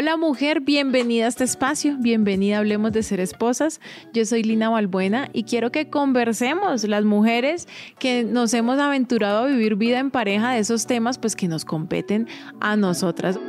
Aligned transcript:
Hola 0.00 0.16
mujer, 0.16 0.60
bienvenida 0.60 1.24
a 1.24 1.28
este 1.28 1.42
espacio, 1.42 1.96
bienvenida 1.98 2.58
Hablemos 2.58 2.92
de 2.92 3.02
Ser 3.02 3.18
Esposas. 3.18 3.80
Yo 4.12 4.24
soy 4.24 4.44
Lina 4.44 4.68
Balbuena 4.70 5.28
y 5.32 5.42
quiero 5.42 5.72
que 5.72 5.90
conversemos 5.90 6.84
las 6.84 7.04
mujeres 7.04 7.66
que 7.98 8.22
nos 8.22 8.54
hemos 8.54 8.78
aventurado 8.78 9.38
a 9.38 9.46
vivir 9.48 9.74
vida 9.74 9.98
en 9.98 10.12
pareja 10.12 10.52
de 10.52 10.60
esos 10.60 10.86
temas 10.86 11.18
pues 11.18 11.34
que 11.34 11.48
nos 11.48 11.64
competen 11.64 12.28
a 12.60 12.76
nosotras. 12.76 13.40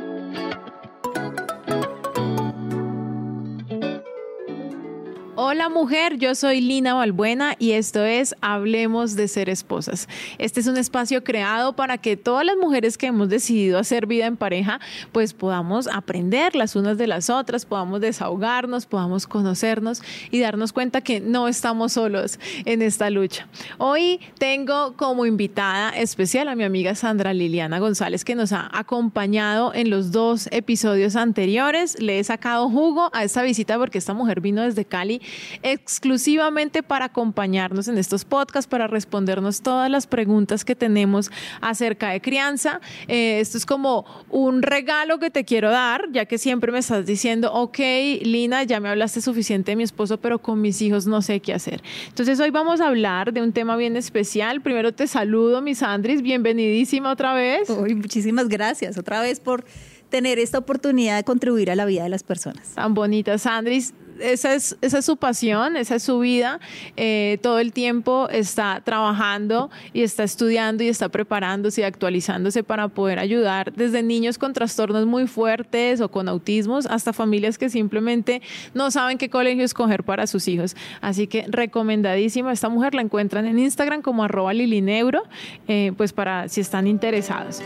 Hola 5.52 5.68
mujer, 5.68 6.16
yo 6.16 6.36
soy 6.36 6.60
Lina 6.60 6.94
Balbuena 6.94 7.56
y 7.58 7.72
esto 7.72 8.04
es 8.04 8.36
Hablemos 8.40 9.16
de 9.16 9.26
ser 9.26 9.50
esposas. 9.50 10.08
Este 10.38 10.60
es 10.60 10.68
un 10.68 10.76
espacio 10.76 11.24
creado 11.24 11.72
para 11.72 11.98
que 11.98 12.16
todas 12.16 12.46
las 12.46 12.56
mujeres 12.56 12.96
que 12.96 13.06
hemos 13.06 13.28
decidido 13.28 13.80
hacer 13.80 14.06
vida 14.06 14.26
en 14.26 14.36
pareja, 14.36 14.78
pues 15.10 15.34
podamos 15.34 15.88
aprender 15.88 16.54
las 16.54 16.76
unas 16.76 16.98
de 16.98 17.08
las 17.08 17.30
otras, 17.30 17.66
podamos 17.66 18.00
desahogarnos, 18.00 18.86
podamos 18.86 19.26
conocernos 19.26 20.02
y 20.30 20.38
darnos 20.38 20.72
cuenta 20.72 21.00
que 21.00 21.18
no 21.18 21.48
estamos 21.48 21.94
solos 21.94 22.38
en 22.64 22.80
esta 22.80 23.10
lucha. 23.10 23.48
Hoy 23.78 24.20
tengo 24.38 24.94
como 24.96 25.26
invitada 25.26 25.90
especial 25.90 26.46
a 26.46 26.54
mi 26.54 26.62
amiga 26.62 26.94
Sandra 26.94 27.34
Liliana 27.34 27.80
González 27.80 28.24
que 28.24 28.36
nos 28.36 28.52
ha 28.52 28.70
acompañado 28.72 29.74
en 29.74 29.90
los 29.90 30.12
dos 30.12 30.48
episodios 30.52 31.16
anteriores. 31.16 32.00
Le 32.00 32.20
he 32.20 32.22
sacado 32.22 32.70
jugo 32.70 33.10
a 33.12 33.24
esta 33.24 33.42
visita 33.42 33.76
porque 33.78 33.98
esta 33.98 34.14
mujer 34.14 34.40
vino 34.40 34.62
desde 34.62 34.84
Cali 34.84 35.20
exclusivamente 35.62 36.82
para 36.82 37.06
acompañarnos 37.06 37.88
en 37.88 37.98
estos 37.98 38.24
podcasts, 38.24 38.68
para 38.68 38.86
respondernos 38.86 39.62
todas 39.62 39.90
las 39.90 40.06
preguntas 40.06 40.64
que 40.64 40.74
tenemos 40.74 41.30
acerca 41.60 42.10
de 42.10 42.20
crianza. 42.20 42.80
Eh, 43.08 43.40
esto 43.40 43.58
es 43.58 43.66
como 43.66 44.04
un 44.30 44.62
regalo 44.62 45.18
que 45.18 45.30
te 45.30 45.44
quiero 45.44 45.70
dar, 45.70 46.08
ya 46.12 46.24
que 46.26 46.38
siempre 46.38 46.72
me 46.72 46.78
estás 46.78 47.06
diciendo, 47.06 47.52
ok, 47.52 47.78
Lina, 48.22 48.62
ya 48.64 48.80
me 48.80 48.88
hablaste 48.88 49.20
suficiente 49.20 49.72
de 49.72 49.76
mi 49.76 49.82
esposo, 49.82 50.18
pero 50.18 50.38
con 50.40 50.60
mis 50.60 50.80
hijos 50.82 51.06
no 51.06 51.22
sé 51.22 51.40
qué 51.40 51.52
hacer. 51.52 51.82
Entonces 52.08 52.40
hoy 52.40 52.50
vamos 52.50 52.80
a 52.80 52.88
hablar 52.88 53.32
de 53.32 53.42
un 53.42 53.52
tema 53.52 53.76
bien 53.76 53.96
especial. 53.96 54.60
Primero 54.60 54.92
te 54.92 55.06
saludo, 55.06 55.62
mis 55.62 55.82
Andris, 55.82 56.22
bienvenidísima 56.22 57.10
otra 57.10 57.34
vez. 57.34 57.68
Muchísimas 57.70 58.48
gracias 58.48 58.98
otra 58.98 59.20
vez 59.20 59.40
por 59.40 59.64
tener 60.10 60.38
esta 60.38 60.58
oportunidad 60.58 61.16
de 61.16 61.24
contribuir 61.24 61.70
a 61.70 61.76
la 61.76 61.84
vida 61.84 62.02
de 62.02 62.08
las 62.08 62.22
personas. 62.22 62.70
Tan 62.74 62.94
bonita, 62.94 63.38
Sandris 63.38 63.94
esa 64.20 64.54
es, 64.54 64.76
esa 64.80 64.98
es 64.98 65.04
su 65.04 65.16
pasión, 65.16 65.76
esa 65.76 65.96
es 65.96 66.02
su 66.02 66.18
vida. 66.20 66.60
Eh, 66.96 67.38
todo 67.42 67.58
el 67.58 67.72
tiempo 67.72 68.28
está 68.30 68.80
trabajando 68.84 69.70
y 69.92 70.02
está 70.02 70.24
estudiando 70.24 70.84
y 70.84 70.88
está 70.88 71.08
preparándose 71.08 71.80
y 71.80 71.84
actualizándose 71.84 72.62
para 72.62 72.88
poder 72.88 73.18
ayudar 73.18 73.72
desde 73.72 74.02
niños 74.02 74.38
con 74.38 74.52
trastornos 74.52 75.06
muy 75.06 75.26
fuertes 75.26 76.00
o 76.00 76.10
con 76.10 76.28
autismos 76.28 76.86
hasta 76.86 77.12
familias 77.12 77.58
que 77.58 77.70
simplemente 77.70 78.42
no 78.74 78.90
saben 78.90 79.18
qué 79.18 79.30
colegio 79.30 79.64
escoger 79.64 80.04
para 80.04 80.26
sus 80.26 80.48
hijos. 80.48 80.76
Así 81.00 81.26
que 81.26 81.46
recomendadísima. 81.48 82.52
Esta 82.52 82.68
mujer 82.68 82.94
la 82.94 83.02
encuentran 83.02 83.46
en 83.46 83.58
Instagram 83.58 84.02
como 84.02 84.24
arroba 84.24 84.52
lilineuro, 84.52 85.22
eh, 85.68 85.92
pues 85.96 86.12
para 86.12 86.48
si 86.48 86.60
están 86.60 86.86
interesados. 86.86 87.62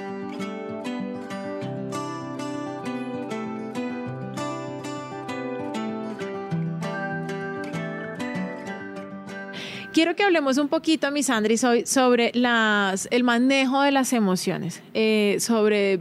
Quiero 9.95 10.17
que 10.17 10.25
hablemos 10.25 10.59
un 10.59 10.67
poquito, 10.67 11.09
mis 11.13 11.31
Andris, 11.31 11.63
hoy 11.63 11.87
sobre 11.87 12.33
las, 12.35 13.07
el 13.13 13.23
manejo 13.23 13.81
de 13.81 13.93
las 13.93 14.13
emociones, 14.13 14.83
eh, 14.93 15.37
sobre 15.39 16.01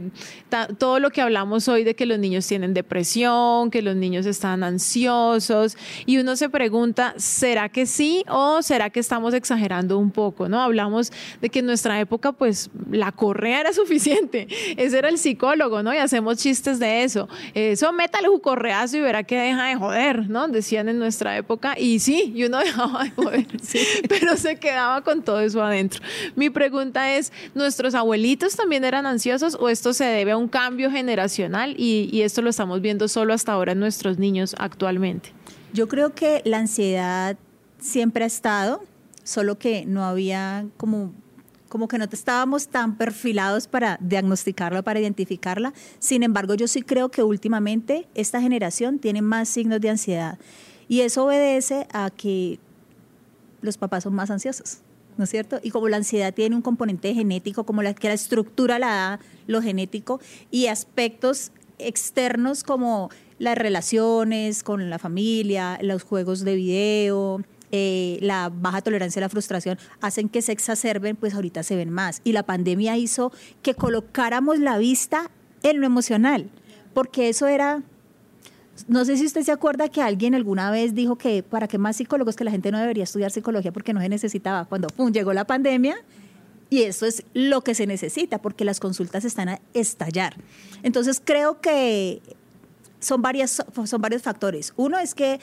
todo 0.78 0.98
lo 0.98 1.10
que 1.10 1.20
hablamos 1.20 1.68
hoy 1.68 1.84
de 1.84 1.94
que 1.94 2.04
los 2.04 2.18
niños 2.18 2.44
tienen 2.44 2.74
depresión, 2.74 3.70
que 3.70 3.82
los 3.82 3.94
niños 3.94 4.26
están 4.26 4.64
ansiosos, 4.64 5.76
y 6.06 6.18
uno 6.18 6.34
se 6.34 6.48
pregunta, 6.48 7.14
¿será 7.18 7.68
que 7.68 7.86
sí 7.86 8.24
o 8.28 8.62
será 8.62 8.90
que 8.90 8.98
estamos 8.98 9.32
exagerando 9.32 9.96
un 9.96 10.10
poco? 10.10 10.48
¿no? 10.48 10.60
Hablamos 10.60 11.12
de 11.40 11.48
que 11.48 11.60
en 11.60 11.66
nuestra 11.66 12.00
época, 12.00 12.32
pues, 12.32 12.70
la 12.90 13.12
correa 13.12 13.60
era 13.60 13.72
suficiente, 13.72 14.48
ese 14.76 14.98
era 14.98 15.08
el 15.08 15.18
psicólogo, 15.18 15.84
¿no? 15.84 15.94
Y 15.94 15.98
hacemos 15.98 16.38
chistes 16.38 16.80
de 16.80 17.04
eso. 17.04 17.28
Eso, 17.54 17.92
métale 17.92 18.28
un 18.28 18.40
correazo 18.40 18.96
y 18.96 19.02
verá 19.02 19.22
que 19.22 19.38
deja 19.38 19.68
de 19.68 19.76
joder, 19.76 20.28
¿no? 20.28 20.48
Decían 20.48 20.88
en 20.88 20.98
nuestra 20.98 21.36
época, 21.36 21.78
y 21.78 22.00
sí, 22.00 22.32
y 22.34 22.42
uno 22.42 22.58
dejaba 22.64 23.04
de 23.04 23.10
joder. 23.10 23.46
Sí. 23.62 23.83
pero 24.08 24.36
se 24.36 24.56
quedaba 24.56 25.02
con 25.02 25.22
todo 25.22 25.40
eso 25.40 25.62
adentro. 25.62 26.02
Mi 26.36 26.50
pregunta 26.50 27.14
es, 27.14 27.32
¿nuestros 27.54 27.94
abuelitos 27.94 28.56
también 28.56 28.84
eran 28.84 29.06
ansiosos 29.06 29.56
o 29.60 29.68
esto 29.68 29.92
se 29.92 30.04
debe 30.04 30.32
a 30.32 30.36
un 30.36 30.48
cambio 30.48 30.90
generacional 30.90 31.74
y, 31.78 32.22
esto 32.24 32.40
lo 32.40 32.48
estamos 32.48 32.80
viendo 32.80 33.06
solo 33.06 33.34
hasta 33.34 33.52
ahora 33.52 33.72
en 33.72 33.80
nuestros 33.80 34.18
niños 34.18 34.54
actualmente? 34.58 35.30
Yo 35.74 35.88
creo 35.88 36.14
que 36.14 36.40
la 36.44 36.58
ansiedad 36.58 37.36
siempre 37.78 38.24
ha 38.24 38.26
estado, 38.26 38.82
solo 39.24 39.58
que 39.58 39.84
no 39.84 40.04
había 40.04 40.66
como 40.76 41.12
como 41.68 41.88
que 41.88 41.98
no 41.98 42.04
estábamos 42.04 42.68
tan 42.68 42.96
perfilados 42.96 43.66
para 43.66 43.98
diagnosticarla, 44.00 44.82
para 44.82 45.00
identificarla. 45.00 45.72
Sin 45.98 46.22
embargo, 46.22 46.54
yo 46.54 46.68
sí 46.68 46.82
creo 46.82 47.08
que 47.08 47.24
últimamente 47.24 48.06
esta 48.14 48.40
generación 48.40 49.00
tiene 49.00 49.22
más 49.22 49.48
signos 49.48 49.80
de 49.80 49.90
ansiedad. 49.90 50.38
Y 50.86 51.00
eso 51.00 51.24
obedece 51.24 51.88
a 51.92 52.10
que 52.10 52.60
los 53.64 53.78
papás 53.78 54.04
son 54.04 54.14
más 54.14 54.30
ansiosos, 54.30 54.78
¿no 55.16 55.24
es 55.24 55.30
cierto? 55.30 55.58
Y 55.62 55.70
como 55.70 55.88
la 55.88 55.96
ansiedad 55.96 56.32
tiene 56.32 56.54
un 56.54 56.62
componente 56.62 57.14
genético, 57.14 57.64
como 57.64 57.82
la 57.82 57.94
que 57.94 58.08
la 58.08 58.14
estructura 58.14 58.78
la 58.78 58.88
da 58.88 59.20
lo 59.46 59.62
genético, 59.62 60.20
y 60.50 60.66
aspectos 60.66 61.50
externos 61.78 62.62
como 62.62 63.10
las 63.38 63.56
relaciones 63.56 64.62
con 64.62 64.90
la 64.90 64.98
familia, 64.98 65.78
los 65.82 66.02
juegos 66.02 66.44
de 66.44 66.54
video, 66.54 67.42
eh, 67.72 68.18
la 68.20 68.50
baja 68.54 68.82
tolerancia 68.82 69.18
a 69.20 69.22
la 69.22 69.28
frustración 69.28 69.78
hacen 70.00 70.28
que 70.28 70.42
se 70.42 70.52
exacerben, 70.52 71.16
pues 71.16 71.34
ahorita 71.34 71.62
se 71.62 71.74
ven 71.74 71.90
más. 71.90 72.20
Y 72.22 72.32
la 72.32 72.44
pandemia 72.44 72.96
hizo 72.96 73.32
que 73.62 73.74
colocáramos 73.74 74.60
la 74.60 74.78
vista 74.78 75.30
en 75.62 75.80
lo 75.80 75.86
emocional, 75.86 76.50
porque 76.92 77.28
eso 77.28 77.46
era 77.48 77.82
no 78.88 79.04
sé 79.04 79.16
si 79.16 79.26
usted 79.26 79.42
se 79.42 79.52
acuerda 79.52 79.88
que 79.88 80.02
alguien 80.02 80.34
alguna 80.34 80.70
vez 80.70 80.94
dijo 80.94 81.16
que 81.16 81.42
para 81.42 81.68
qué 81.68 81.78
más 81.78 81.96
psicólogos 81.96 82.36
que 82.36 82.44
la 82.44 82.50
gente 82.50 82.70
no 82.70 82.78
debería 82.78 83.04
estudiar 83.04 83.30
psicología 83.30 83.72
porque 83.72 83.92
no 83.92 84.00
se 84.00 84.08
necesitaba. 84.08 84.64
Cuando 84.64 84.88
pum, 84.88 85.12
llegó 85.12 85.32
la 85.32 85.46
pandemia, 85.46 85.96
y 86.70 86.82
eso 86.82 87.06
es 87.06 87.22
lo 87.34 87.60
que 87.62 87.74
se 87.74 87.86
necesita 87.86 88.42
porque 88.42 88.64
las 88.64 88.80
consultas 88.80 89.24
están 89.24 89.48
a 89.48 89.60
estallar. 89.74 90.34
Entonces 90.82 91.22
creo 91.24 91.60
que 91.60 92.20
son, 92.98 93.22
varias, 93.22 93.62
son 93.84 94.00
varios 94.00 94.22
factores. 94.22 94.72
Uno 94.76 94.98
es 94.98 95.14
que 95.14 95.38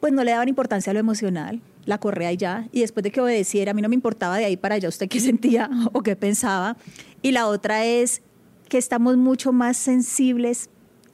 pues 0.00 0.12
no 0.12 0.22
le 0.22 0.32
daban 0.32 0.48
importancia 0.48 0.90
a 0.90 0.94
lo 0.94 1.00
emocional, 1.00 1.60
la 1.86 1.98
correa 1.98 2.30
y 2.32 2.36
ya, 2.36 2.68
y 2.72 2.80
después 2.80 3.02
de 3.02 3.10
que 3.10 3.20
obedeciera, 3.20 3.72
a 3.72 3.74
mí 3.74 3.82
no 3.82 3.88
me 3.88 3.94
importaba 3.94 4.36
de 4.36 4.44
ahí 4.44 4.56
para 4.56 4.76
allá 4.76 4.88
usted 4.88 5.08
qué 5.08 5.18
sentía 5.20 5.70
o 5.92 6.02
qué 6.02 6.14
pensaba. 6.14 6.76
Y 7.22 7.32
la 7.32 7.46
otra 7.46 7.84
es 7.84 8.22
que 8.68 8.78
estamos 8.78 9.16
mucho 9.16 9.52
más 9.52 9.76
sensibles 9.76 10.68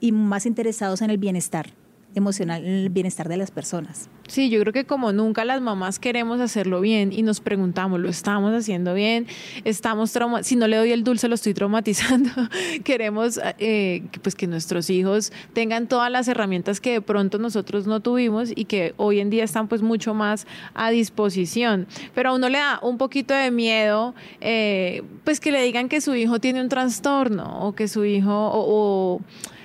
y 0.04 0.12
más 0.12 0.44
interesados 0.44 1.00
en 1.00 1.08
el 1.08 1.16
bienestar 1.16 1.72
emocional, 2.14 2.64
en 2.64 2.72
el 2.72 2.88
bienestar 2.90 3.28
de 3.28 3.36
las 3.36 3.50
personas. 3.50 4.08
Sí, 4.28 4.48
yo 4.48 4.60
creo 4.60 4.72
que 4.72 4.84
como 4.84 5.12
nunca 5.12 5.44
las 5.44 5.60
mamás 5.60 5.98
queremos 5.98 6.40
hacerlo 6.40 6.80
bien 6.80 7.12
y 7.12 7.22
nos 7.22 7.40
preguntamos, 7.40 8.00
¿lo 8.00 8.08
estamos 8.08 8.52
haciendo 8.54 8.94
bien? 8.94 9.26
Estamos 9.64 10.14
si 10.42 10.56
no 10.56 10.68
le 10.68 10.76
doy 10.76 10.92
el 10.92 11.04
dulce 11.04 11.28
lo 11.28 11.34
estoy 11.34 11.54
traumatizando. 11.54 12.30
queremos 12.84 13.40
eh, 13.58 14.04
pues 14.22 14.34
que 14.34 14.46
nuestros 14.46 14.90
hijos 14.90 15.32
tengan 15.52 15.88
todas 15.88 16.10
las 16.10 16.28
herramientas 16.28 16.80
que 16.80 16.92
de 16.92 17.00
pronto 17.00 17.38
nosotros 17.38 17.86
no 17.86 18.00
tuvimos 18.00 18.50
y 18.54 18.64
que 18.64 18.94
hoy 18.96 19.20
en 19.20 19.30
día 19.30 19.44
están 19.44 19.68
pues 19.68 19.82
mucho 19.82 20.14
más 20.14 20.46
a 20.74 20.90
disposición. 20.90 21.86
Pero 22.14 22.30
a 22.30 22.34
uno 22.34 22.48
le 22.48 22.58
da 22.58 22.78
un 22.82 22.96
poquito 22.96 23.34
de 23.34 23.50
miedo 23.50 24.14
eh, 24.40 25.02
pues 25.24 25.40
que 25.40 25.52
le 25.52 25.62
digan 25.62 25.88
que 25.88 26.00
su 26.00 26.14
hijo 26.14 26.40
tiene 26.40 26.60
un 26.60 26.68
trastorno 26.68 27.66
o 27.66 27.74
que 27.74 27.88
su 27.88 28.04
hijo 28.04 29.20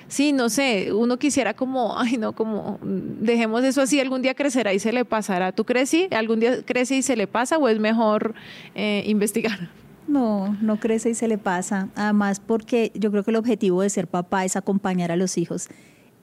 sí, 0.09 0.33
no 0.33 0.49
sé, 0.49 0.91
uno 0.91 1.17
quisiera 1.17 1.53
como, 1.53 1.97
ay, 1.97 2.17
no, 2.17 2.33
como, 2.33 2.79
dejemos 2.81 3.63
eso 3.63 3.81
así, 3.81 3.99
algún 3.99 4.21
día 4.21 4.33
crecerá 4.33 4.73
y 4.73 4.79
se 4.79 4.91
le 4.91 5.05
pasará. 5.05 5.53
¿Tú 5.53 5.63
crees 5.63 5.89
sí? 5.89 6.07
¿Algún 6.11 6.41
día 6.41 6.63
crece 6.63 6.97
y 6.97 7.01
se 7.01 7.15
le 7.15 7.27
pasa 7.27 7.57
o 7.57 7.69
es 7.69 7.79
mejor 7.79 8.35
eh, 8.75 9.03
investigar? 9.05 9.69
No, 10.07 10.57
no 10.61 10.79
crece 10.79 11.11
y 11.11 11.15
se 11.15 11.27
le 11.27 11.37
pasa. 11.37 11.89
Además, 11.95 12.39
porque 12.39 12.91
yo 12.95 13.11
creo 13.11 13.23
que 13.23 13.31
el 13.31 13.37
objetivo 13.37 13.83
de 13.83 13.89
ser 13.89 14.07
papá 14.07 14.43
es 14.43 14.55
acompañar 14.55 15.11
a 15.11 15.15
los 15.15 15.37
hijos 15.37 15.69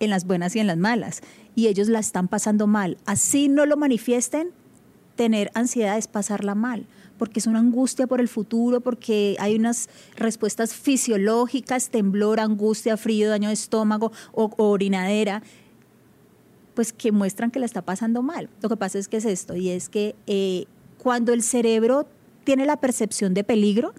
en 0.01 0.11
las 0.11 0.27
buenas 0.27 0.55
y 0.57 0.59
en 0.59 0.67
las 0.67 0.77
malas. 0.77 1.23
Y 1.55 1.69
ellos 1.69 1.89
la 1.89 2.01
están 2.01 2.29
pasando 2.29 2.67
mal. 2.67 2.99
Así 3.07 3.49
no 3.49 3.65
lo 3.65 3.77
manifiesten, 3.77 4.51
tener 5.15 5.51
ansiedad 5.55 5.97
es 5.97 6.09
pasarla 6.09 6.55
mal 6.55 6.87
porque 7.19 7.41
es 7.41 7.47
una 7.47 7.59
angustia 7.59 8.07
por 8.07 8.21
el 8.21 8.29
futuro, 8.29 8.81
porque 8.81 9.37
hay 9.39 9.57
unas 9.57 9.89
respuestas 10.17 10.75
fisiológicas, 10.75 11.91
temblor, 11.91 12.41
angustia, 12.41 12.97
frío, 12.97 13.29
daño 13.29 13.49
de 13.49 13.55
estómago 13.55 14.13
o, 14.33 14.51
orinadera, 14.57 15.43
pues 16.75 16.93
que 16.93 17.13
muestran 17.13 17.51
que 17.51 17.59
la 17.59 17.67
está 17.67 17.83
pasando 17.83 18.23
mal. 18.23 18.49
Lo 18.63 18.69
que 18.69 18.77
pasa 18.77 18.99
es 18.99 19.09
que 19.09 19.17
es 19.17 19.25
esto, 19.25 19.57
y 19.57 19.71
es 19.71 19.89
que 19.89 20.15
eh, 20.27 20.67
cuando 20.99 21.33
el 21.33 21.43
cerebro 21.43 22.07
tiene 22.45 22.67
la 22.67 22.77
percepción 22.77 23.35
de 23.35 23.45
peligro, 23.45 23.95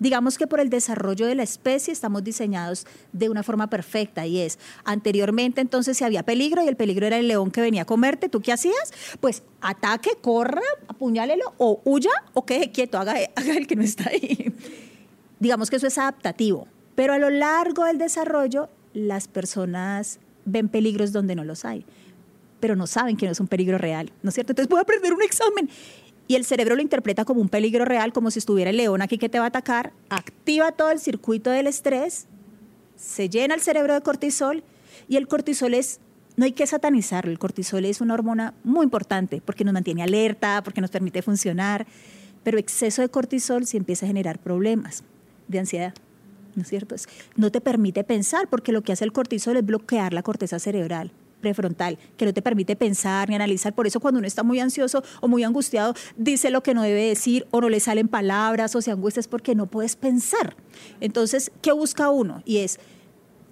Digamos 0.00 0.38
que 0.38 0.46
por 0.46 0.60
el 0.60 0.70
desarrollo 0.70 1.26
de 1.26 1.34
la 1.34 1.42
especie 1.42 1.92
estamos 1.92 2.24
diseñados 2.24 2.86
de 3.12 3.28
una 3.28 3.42
forma 3.42 3.68
perfecta 3.68 4.26
y 4.26 4.40
es, 4.40 4.58
anteriormente 4.82 5.60
entonces 5.60 5.98
si 5.98 6.04
había 6.04 6.22
peligro 6.22 6.64
y 6.64 6.68
el 6.68 6.76
peligro 6.76 7.06
era 7.06 7.18
el 7.18 7.28
león 7.28 7.50
que 7.50 7.60
venía 7.60 7.82
a 7.82 7.84
comerte, 7.84 8.30
¿tú 8.30 8.40
qué 8.40 8.52
hacías? 8.52 8.92
Pues 9.20 9.42
ataque, 9.60 10.12
corra, 10.22 10.62
apuñálelo 10.88 11.52
o 11.58 11.82
huya 11.84 12.10
o 12.32 12.46
quede 12.46 12.72
quieto, 12.72 12.98
haga, 12.98 13.14
haga 13.36 13.52
el 13.52 13.66
que 13.66 13.76
no 13.76 13.82
está 13.82 14.08
ahí. 14.08 14.54
Digamos 15.38 15.68
que 15.68 15.76
eso 15.76 15.86
es 15.86 15.98
adaptativo, 15.98 16.66
pero 16.94 17.12
a 17.12 17.18
lo 17.18 17.28
largo 17.28 17.84
del 17.84 17.98
desarrollo 17.98 18.70
las 18.94 19.28
personas 19.28 20.18
ven 20.46 20.70
peligros 20.70 21.12
donde 21.12 21.34
no 21.34 21.44
los 21.44 21.66
hay, 21.66 21.84
pero 22.58 22.74
no 22.74 22.86
saben 22.86 23.18
que 23.18 23.26
no 23.26 23.32
es 23.32 23.40
un 23.40 23.48
peligro 23.48 23.76
real, 23.76 24.10
¿no 24.22 24.30
es 24.30 24.34
cierto? 24.34 24.52
Entonces 24.52 24.70
voy 24.70 24.78
a 24.78 24.82
aprender 24.82 25.12
un 25.12 25.22
examen 25.22 25.68
y 26.30 26.36
el 26.36 26.44
cerebro 26.44 26.76
lo 26.76 26.82
interpreta 26.82 27.24
como 27.24 27.40
un 27.40 27.48
peligro 27.48 27.84
real, 27.84 28.12
como 28.12 28.30
si 28.30 28.38
estuviera 28.38 28.70
el 28.70 28.76
león 28.76 29.02
aquí 29.02 29.18
que 29.18 29.28
te 29.28 29.40
va 29.40 29.46
a 29.46 29.48
atacar, 29.48 29.92
activa 30.10 30.70
todo 30.70 30.92
el 30.92 31.00
circuito 31.00 31.50
del 31.50 31.66
estrés, 31.66 32.28
se 32.94 33.28
llena 33.28 33.56
el 33.56 33.60
cerebro 33.60 33.94
de 33.94 34.00
cortisol 34.00 34.62
y 35.08 35.16
el 35.16 35.26
cortisol 35.26 35.74
es, 35.74 35.98
no 36.36 36.44
hay 36.44 36.52
que 36.52 36.68
satanizarlo, 36.68 37.32
el 37.32 37.40
cortisol 37.40 37.84
es 37.84 38.00
una 38.00 38.14
hormona 38.14 38.54
muy 38.62 38.84
importante 38.84 39.42
porque 39.44 39.64
nos 39.64 39.74
mantiene 39.74 40.04
alerta, 40.04 40.62
porque 40.62 40.80
nos 40.80 40.92
permite 40.92 41.20
funcionar, 41.20 41.84
pero 42.44 42.58
exceso 42.58 43.02
de 43.02 43.08
cortisol 43.08 43.66
sí 43.66 43.76
empieza 43.76 44.06
a 44.06 44.10
generar 44.10 44.38
problemas 44.38 45.02
de 45.48 45.58
ansiedad. 45.58 45.94
¿No 46.54 46.62
es 46.62 46.68
cierto? 46.68 46.94
No 47.34 47.50
te 47.50 47.60
permite 47.60 48.04
pensar 48.04 48.46
porque 48.48 48.70
lo 48.70 48.82
que 48.82 48.92
hace 48.92 49.04
el 49.04 49.12
cortisol 49.12 49.56
es 49.56 49.66
bloquear 49.66 50.14
la 50.14 50.22
corteza 50.22 50.60
cerebral 50.60 51.10
prefrontal, 51.40 51.98
que 52.16 52.24
no 52.24 52.34
te 52.34 52.42
permite 52.42 52.76
pensar 52.76 53.28
ni 53.28 53.34
analizar. 53.34 53.74
Por 53.74 53.86
eso 53.86 54.00
cuando 54.00 54.18
uno 54.18 54.26
está 54.26 54.42
muy 54.42 54.60
ansioso 54.60 55.02
o 55.20 55.28
muy 55.28 55.44
angustiado, 55.44 55.94
dice 56.16 56.50
lo 56.50 56.62
que 56.62 56.74
no 56.74 56.82
debe 56.82 57.06
decir 57.06 57.46
o 57.50 57.60
no 57.60 57.68
le 57.68 57.80
salen 57.80 58.08
palabras 58.08 58.74
o 58.76 58.82
se 58.82 58.90
angustia 58.90 59.20
es 59.20 59.28
porque 59.28 59.54
no 59.54 59.66
puedes 59.66 59.96
pensar. 59.96 60.56
Entonces, 61.00 61.50
¿qué 61.62 61.72
busca 61.72 62.10
uno? 62.10 62.42
Y 62.44 62.58
es 62.58 62.78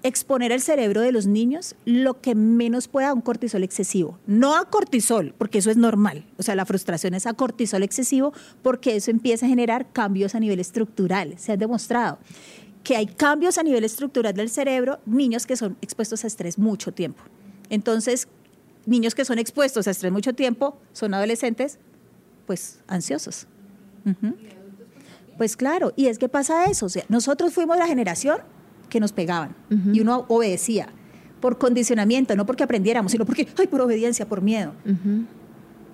exponer 0.03 0.53
el 0.53 0.61
cerebro 0.61 1.01
de 1.01 1.13
los 1.13 1.27
niños 1.27 1.75
lo 1.85 2.21
que 2.21 2.35
menos 2.35 2.89
pueda 2.89 3.11
a 3.11 3.15
un 3.15 3.21
cortisol 3.21 3.65
excesivo. 3.65 4.19
No 4.27 4.57
a 4.57 4.71
cortisol, 4.71 5.35
porque 5.37 5.59
eso 5.59 5.71
es 5.71 5.77
normal. 5.77 6.25
O 6.37 6.43
sea, 6.43 6.55
la 6.55 6.67
frustración 6.67 7.15
es 7.15 7.27
a 7.27 7.35
cortisol 7.35 7.83
excesivo 7.83 8.33
porque 8.63 8.97
eso 8.97 9.11
empieza 9.11 9.47
a 9.47 9.49
generar 9.49 9.93
cambios 9.93 10.35
a 10.35 10.41
nivel 10.41 10.61
estructural. 10.61 11.35
Se 11.39 11.53
ha 11.53 11.57
demostrado 11.57 12.19
que 12.85 12.97
hay 12.97 13.07
cambios 13.07 13.59
a 13.59 13.63
nivel 13.63 13.85
estructural 13.85 14.35
del 14.35 14.51
cerebro, 14.51 15.01
niños 15.05 15.47
que 15.47 15.57
son 15.57 15.77
expuestos 15.83 16.25
a 16.25 16.27
estrés 16.27 16.59
mucho 16.59 16.93
tiempo. 16.93 17.23
Entonces, 17.71 18.29
niños 18.87 19.15
que 19.15 19.25
son 19.25 19.39
expuestos 19.39 19.87
a 19.87 19.91
estrés 19.91 20.13
mucho 20.13 20.33
tiempo 20.33 20.79
son 20.93 21.15
adolescentes, 21.15 21.79
pues 22.47 22.81
ansiosos. 22.87 23.47
Pues 25.37 25.57
claro, 25.57 25.93
y 25.97 26.07
es 26.07 26.19
que 26.19 26.29
pasa 26.29 26.65
eso. 26.65 26.87
O 26.87 26.89
sea, 26.89 27.05
nosotros 27.09 27.53
fuimos 27.53 27.77
la 27.79 27.87
generación 27.87 28.39
que 28.89 29.01
nos 29.01 29.13
pegaban 29.13 29.55
y 29.93 30.01
uno 30.01 30.25
obedecía 30.29 30.89
por 31.41 31.59
condicionamiento, 31.59 32.35
no 32.35 32.47
porque 32.47 32.65
aprendiéramos, 32.65 33.13
sino 33.13 33.25
porque, 33.25 33.47
ay, 33.57 33.67
por 33.67 33.81
obediencia, 33.81 34.27
por 34.27 34.43
miedo. 34.43 34.73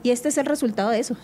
Y 0.04 0.10
este 0.10 0.28
es 0.28 0.36
el 0.36 0.44
resultado 0.44 0.90
de 0.90 0.98
eso. 0.98 1.16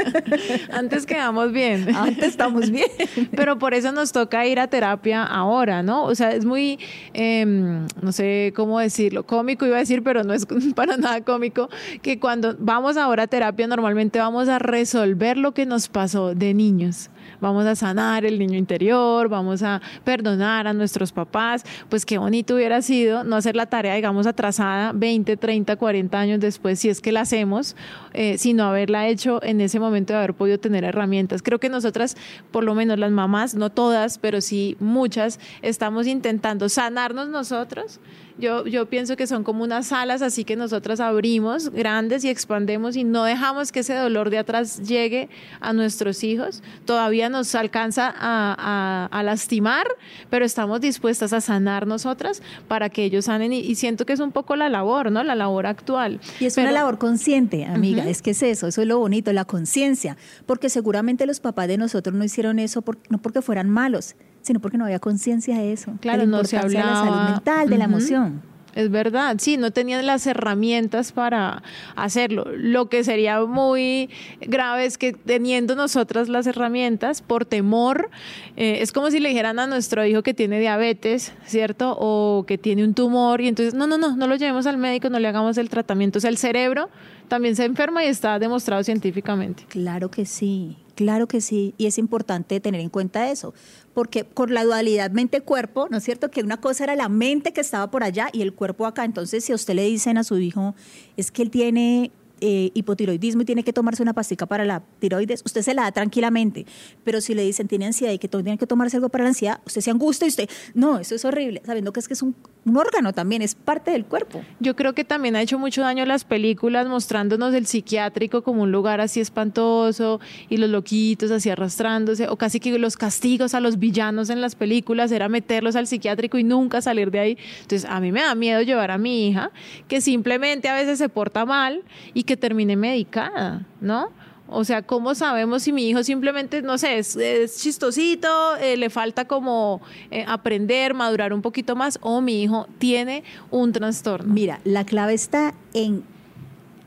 Antes 0.72 1.06
quedamos 1.06 1.50
bien. 1.50 1.92
Antes 1.92 2.28
estamos 2.28 2.70
bien. 2.70 2.86
Pero 3.36 3.58
por 3.58 3.74
eso 3.74 3.90
nos 3.90 4.12
toca 4.12 4.46
ir 4.46 4.60
a 4.60 4.68
terapia 4.68 5.24
ahora, 5.24 5.82
¿no? 5.82 6.04
O 6.04 6.14
sea, 6.14 6.32
es 6.32 6.44
muy, 6.44 6.78
em, 7.14 7.84
no 8.00 8.12
sé 8.12 8.52
cómo 8.54 8.78
decirlo, 8.78 9.26
cómico 9.26 9.66
iba 9.66 9.74
a 9.74 9.80
decir, 9.80 10.04
pero 10.04 10.22
no 10.22 10.32
es 10.34 10.46
para 10.76 10.96
nada 10.96 11.22
cómico, 11.22 11.68
que 12.00 12.20
cuando 12.20 12.54
vamos 12.60 12.96
ahora 12.96 13.24
a 13.24 13.26
terapia 13.26 13.66
normalmente 13.66 14.20
vamos 14.20 14.48
a 14.48 14.60
resolver 14.60 15.36
lo 15.36 15.52
que 15.52 15.66
nos 15.66 15.88
pasó 15.88 16.32
de 16.36 16.54
niños 16.54 17.10
vamos 17.42 17.66
a 17.66 17.74
sanar 17.74 18.24
el 18.24 18.38
niño 18.38 18.56
interior, 18.56 19.28
vamos 19.28 19.62
a 19.62 19.82
perdonar 20.04 20.66
a 20.66 20.72
nuestros 20.72 21.12
papás, 21.12 21.64
pues 21.90 22.06
qué 22.06 22.16
bonito 22.16 22.54
hubiera 22.54 22.80
sido 22.80 23.24
no 23.24 23.36
hacer 23.36 23.56
la 23.56 23.66
tarea, 23.66 23.96
digamos, 23.96 24.26
atrasada 24.26 24.92
20, 24.92 25.36
30, 25.36 25.76
40 25.76 26.18
años 26.18 26.40
después, 26.40 26.78
si 26.78 26.88
es 26.88 27.00
que 27.00 27.12
la 27.12 27.22
hacemos, 27.22 27.76
eh, 28.14 28.38
sino 28.38 28.64
haberla 28.64 29.08
hecho 29.08 29.42
en 29.42 29.60
ese 29.60 29.80
momento 29.80 30.12
de 30.12 30.20
haber 30.20 30.34
podido 30.34 30.58
tener 30.58 30.84
herramientas. 30.84 31.42
Creo 31.42 31.58
que 31.58 31.68
nosotras, 31.68 32.16
por 32.50 32.64
lo 32.64 32.74
menos 32.74 32.98
las 32.98 33.10
mamás, 33.10 33.54
no 33.54 33.70
todas, 33.70 34.18
pero 34.18 34.40
sí 34.40 34.76
muchas, 34.78 35.40
estamos 35.60 36.06
intentando 36.06 36.68
sanarnos 36.68 37.28
nosotros 37.28 38.00
yo, 38.38 38.66
yo 38.66 38.86
pienso 38.86 39.16
que 39.16 39.26
son 39.26 39.44
como 39.44 39.64
unas 39.64 39.92
alas, 39.92 40.22
así 40.22 40.44
que 40.44 40.56
nosotras 40.56 41.00
abrimos 41.00 41.70
grandes 41.70 42.24
y 42.24 42.28
expandemos 42.28 42.96
y 42.96 43.04
no 43.04 43.24
dejamos 43.24 43.72
que 43.72 43.80
ese 43.80 43.94
dolor 43.94 44.30
de 44.30 44.38
atrás 44.38 44.82
llegue 44.86 45.28
a 45.60 45.72
nuestros 45.72 46.24
hijos. 46.24 46.62
Todavía 46.84 47.28
nos 47.28 47.54
alcanza 47.54 48.12
a, 48.16 49.08
a, 49.10 49.22
lastimar, 49.22 49.86
pero 50.30 50.44
estamos 50.44 50.80
dispuestas 50.80 51.32
a 51.32 51.40
sanar 51.40 51.86
nosotras 51.86 52.42
para 52.68 52.88
que 52.88 53.04
ellos 53.04 53.26
sanen 53.26 53.52
y, 53.52 53.74
siento 53.74 54.06
que 54.06 54.12
es 54.12 54.20
un 54.20 54.32
poco 54.32 54.56
la 54.56 54.68
labor, 54.68 55.10
¿no? 55.10 55.22
La 55.24 55.34
labor 55.34 55.66
actual. 55.66 56.20
Y 56.40 56.46
es 56.46 56.56
una 56.56 56.72
labor 56.72 56.98
consciente, 56.98 57.64
amiga, 57.64 58.08
es 58.08 58.22
que 58.22 58.30
es 58.30 58.42
eso, 58.42 58.66
eso 58.66 58.82
es 58.82 58.88
lo 58.88 58.98
bonito, 58.98 59.32
la 59.32 59.44
conciencia, 59.44 60.16
porque 60.46 60.68
seguramente 60.68 61.26
los 61.26 61.40
papás 61.40 61.68
de 61.68 61.78
nosotros 61.78 62.14
no 62.14 62.24
hicieron 62.24 62.58
eso 62.58 62.84
no 63.08 63.18
porque 63.18 63.42
fueran 63.42 63.70
malos, 63.70 64.14
sino 64.42 64.60
porque 64.60 64.78
no 64.78 64.84
había 64.84 64.98
conciencia 64.98 65.56
de 65.56 65.72
eso. 65.72 65.92
Claro, 66.00 66.26
no 66.26 66.44
se 66.44 66.56
hablaba. 66.56 66.86
de 66.86 66.92
la 66.92 67.12
salud 67.14 67.30
mental, 67.30 67.68
de 67.70 67.78
la 67.78 67.84
emoción. 67.84 68.52
Es 68.74 68.90
verdad, 68.90 69.36
sí, 69.38 69.58
no 69.58 69.70
tenían 69.70 70.06
las 70.06 70.26
herramientas 70.26 71.12
para 71.12 71.62
hacerlo. 71.94 72.46
Lo 72.56 72.88
que 72.88 73.04
sería 73.04 73.44
muy 73.44 74.08
grave 74.40 74.86
es 74.86 74.96
que 74.96 75.12
teniendo 75.12 75.76
nosotras 75.76 76.30
las 76.30 76.46
herramientas, 76.46 77.20
por 77.20 77.44
temor, 77.44 78.08
eh, 78.56 78.78
es 78.80 78.92
como 78.92 79.10
si 79.10 79.20
le 79.20 79.28
dijeran 79.28 79.58
a 79.58 79.66
nuestro 79.66 80.06
hijo 80.06 80.22
que 80.22 80.32
tiene 80.32 80.58
diabetes, 80.58 81.34
¿cierto? 81.44 81.96
O 81.98 82.44
que 82.46 82.56
tiene 82.56 82.82
un 82.82 82.94
tumor 82.94 83.42
y 83.42 83.48
entonces, 83.48 83.74
no, 83.74 83.86
no, 83.86 83.98
no, 83.98 84.16
no 84.16 84.26
lo 84.26 84.36
llevemos 84.36 84.66
al 84.66 84.78
médico, 84.78 85.10
no 85.10 85.18
le 85.18 85.28
hagamos 85.28 85.58
el 85.58 85.68
tratamiento. 85.68 86.18
O 86.18 86.20
sea, 86.20 86.30
el 86.30 86.38
cerebro 86.38 86.88
también 87.28 87.56
se 87.56 87.64
enferma 87.64 88.04
y 88.04 88.08
está 88.08 88.38
demostrado 88.38 88.82
científicamente. 88.84 89.64
Claro 89.68 90.10
que 90.10 90.24
sí, 90.24 90.78
claro 91.02 91.28
que 91.28 91.40
sí. 91.40 91.74
Y 91.78 91.86
es 91.86 91.98
importante 91.98 92.60
tener 92.60 92.80
en 92.80 92.88
cuenta 92.88 93.30
eso 93.30 93.54
porque 93.94 94.24
con 94.24 94.54
la 94.54 94.64
dualidad 94.64 95.10
mente-cuerpo, 95.10 95.88
¿no 95.90 95.98
es 95.98 96.04
cierto? 96.04 96.30
Que 96.30 96.42
una 96.42 96.60
cosa 96.60 96.84
era 96.84 96.96
la 96.96 97.08
mente 97.08 97.52
que 97.52 97.60
estaba 97.60 97.90
por 97.90 98.04
allá 98.04 98.28
y 98.32 98.42
el 98.42 98.54
cuerpo 98.54 98.86
acá. 98.86 99.04
Entonces, 99.04 99.44
si 99.44 99.52
a 99.52 99.54
usted 99.54 99.74
le 99.74 99.84
dicen 99.84 100.18
a 100.18 100.24
su 100.24 100.38
hijo, 100.38 100.74
es 101.16 101.30
que 101.30 101.42
él 101.42 101.50
tiene 101.50 102.10
eh, 102.44 102.72
hipotiroidismo 102.74 103.42
y 103.42 103.44
tiene 103.44 103.62
que 103.62 103.72
tomarse 103.72 104.02
una 104.02 104.14
pastica 104.14 104.46
para 104.46 104.64
la 104.64 104.82
tiroides, 104.98 105.42
usted 105.44 105.62
se 105.62 105.74
la 105.74 105.82
da 105.82 105.92
tranquilamente. 105.92 106.66
Pero 107.04 107.20
si 107.20 107.34
le 107.34 107.42
dicen 107.42 107.68
tiene 107.68 107.86
ansiedad 107.86 108.12
y 108.12 108.18
que 108.18 108.28
tiene 108.28 108.58
que 108.58 108.66
tomarse 108.66 108.96
algo 108.96 109.10
para 109.10 109.24
la 109.24 109.28
ansiedad, 109.28 109.60
usted 109.64 109.80
se 109.80 109.90
angustia 109.90 110.26
y 110.26 110.30
usted, 110.30 110.50
no, 110.74 110.98
eso 110.98 111.14
es 111.14 111.24
horrible, 111.24 111.62
sabiendo 111.64 111.92
que 111.92 112.00
es 112.00 112.08
que 112.08 112.14
es 112.14 112.22
un, 112.22 112.34
órgano 112.66 113.12
también, 113.12 113.42
es 113.42 113.54
parte 113.54 113.90
del 113.90 114.04
cuerpo. 114.04 114.42
Yo 114.60 114.76
creo 114.76 114.94
que 114.94 115.04
también 115.04 115.36
ha 115.36 115.42
hecho 115.42 115.58
mucho 115.58 115.82
daño 115.82 116.04
las 116.06 116.24
películas 116.24 116.86
mostrándonos 116.86 117.54
el 117.54 117.66
psiquiátrico 117.66 118.42
como 118.42 118.62
un 118.62 118.72
lugar 118.72 119.00
así 119.00 119.20
espantoso 119.20 120.20
y 120.48 120.56
los 120.56 120.70
loquitos 120.70 121.30
así 121.30 121.50
arrastrándose, 121.50 122.28
o 122.28 122.36
casi 122.36 122.60
que 122.60 122.78
los 122.78 122.96
castigos 122.96 123.54
a 123.54 123.60
los 123.60 123.78
villanos 123.78 124.30
en 124.30 124.40
las 124.40 124.54
películas 124.54 125.10
era 125.12 125.28
meterlos 125.28 125.76
al 125.76 125.86
psiquiátrico 125.86 126.38
y 126.38 126.44
nunca 126.44 126.80
salir 126.80 127.10
de 127.10 127.18
ahí. 127.18 127.38
Entonces, 127.62 127.88
a 127.88 128.00
mí 128.00 128.12
me 128.12 128.22
da 128.22 128.34
miedo 128.34 128.62
llevar 128.62 128.90
a 128.90 128.98
mi 128.98 129.28
hija 129.28 129.50
que 129.88 130.00
simplemente 130.00 130.68
a 130.68 130.74
veces 130.74 130.98
se 130.98 131.08
porta 131.08 131.44
mal 131.44 131.82
y 132.14 132.22
que 132.22 132.36
termine 132.36 132.76
medicada, 132.76 133.66
¿no? 133.80 134.10
O 134.48 134.64
sea, 134.64 134.82
¿cómo 134.82 135.14
sabemos 135.14 135.62
si 135.62 135.72
mi 135.72 135.88
hijo 135.88 136.02
simplemente, 136.04 136.62
no 136.62 136.76
sé, 136.76 136.98
es, 136.98 137.16
chistosito, 137.56 138.56
eh, 138.56 138.76
le 138.76 138.90
falta 138.90 139.26
como 139.26 139.80
eh, 140.10 140.24
aprender, 140.28 140.94
madurar 140.94 141.32
un 141.32 141.40
poquito 141.40 141.74
más, 141.74 141.98
o 142.02 142.20
mi 142.20 142.42
hijo 142.42 142.66
tiene 142.78 143.24
un 143.50 143.72
trastorno? 143.72 144.32
Mira, 144.32 144.60
la 144.64 144.84
clave 144.84 145.14
está 145.14 145.54
en 145.72 146.04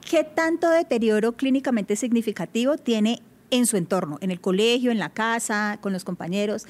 qué 0.07 0.23
tanto 0.23 0.69
deterioro 0.69 1.31
clínicamente 1.31 1.95
significativo 1.95 2.77
tiene 2.77 3.21
en 3.51 3.65
su 3.65 3.77
entorno, 3.77 4.17
en 4.21 4.31
el 4.31 4.39
colegio, 4.39 4.91
en 4.91 4.99
la 4.99 5.09
casa, 5.09 5.79
con 5.81 5.93
los 5.93 6.03
compañeros. 6.03 6.65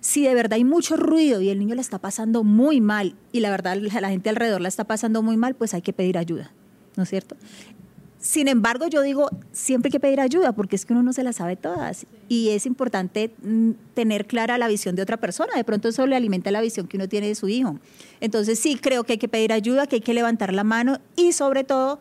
Si 0.00 0.24
de 0.24 0.34
verdad 0.34 0.54
hay 0.54 0.64
mucho 0.64 0.96
ruido 0.96 1.40
y 1.40 1.50
el 1.50 1.58
niño 1.58 1.74
la 1.74 1.82
está 1.82 1.98
pasando 1.98 2.42
muy 2.42 2.80
mal 2.80 3.14
y 3.32 3.40
la 3.40 3.50
verdad 3.50 3.76
la 3.76 4.08
gente 4.08 4.30
alrededor 4.30 4.60
la 4.60 4.68
está 4.68 4.84
pasando 4.84 5.22
muy 5.22 5.36
mal, 5.36 5.54
pues 5.54 5.74
hay 5.74 5.82
que 5.82 5.92
pedir 5.92 6.18
ayuda, 6.18 6.52
¿no 6.96 7.02
es 7.02 7.10
cierto? 7.10 7.36
Sin 8.20 8.48
embargo, 8.48 8.86
yo 8.86 9.00
digo, 9.00 9.30
siempre 9.50 9.88
hay 9.88 9.92
que 9.92 10.00
pedir 10.00 10.20
ayuda 10.20 10.52
porque 10.52 10.76
es 10.76 10.84
que 10.84 10.92
uno 10.92 11.02
no 11.02 11.14
se 11.14 11.22
la 11.22 11.32
sabe 11.32 11.56
todas 11.56 12.04
y 12.28 12.50
es 12.50 12.66
importante 12.66 13.32
mm, 13.42 13.70
tener 13.94 14.26
clara 14.26 14.58
la 14.58 14.68
visión 14.68 14.94
de 14.94 15.00
otra 15.00 15.16
persona. 15.16 15.54
De 15.56 15.64
pronto 15.64 15.88
eso 15.88 16.06
le 16.06 16.16
alimenta 16.16 16.50
la 16.50 16.60
visión 16.60 16.86
que 16.86 16.98
uno 16.98 17.08
tiene 17.08 17.28
de 17.28 17.34
su 17.34 17.48
hijo. 17.48 17.78
Entonces 18.20 18.58
sí 18.58 18.76
creo 18.76 19.04
que 19.04 19.14
hay 19.14 19.18
que 19.18 19.28
pedir 19.28 19.54
ayuda, 19.54 19.86
que 19.86 19.96
hay 19.96 20.02
que 20.02 20.12
levantar 20.12 20.52
la 20.52 20.64
mano 20.64 20.98
y 21.16 21.32
sobre 21.32 21.64
todo 21.64 21.98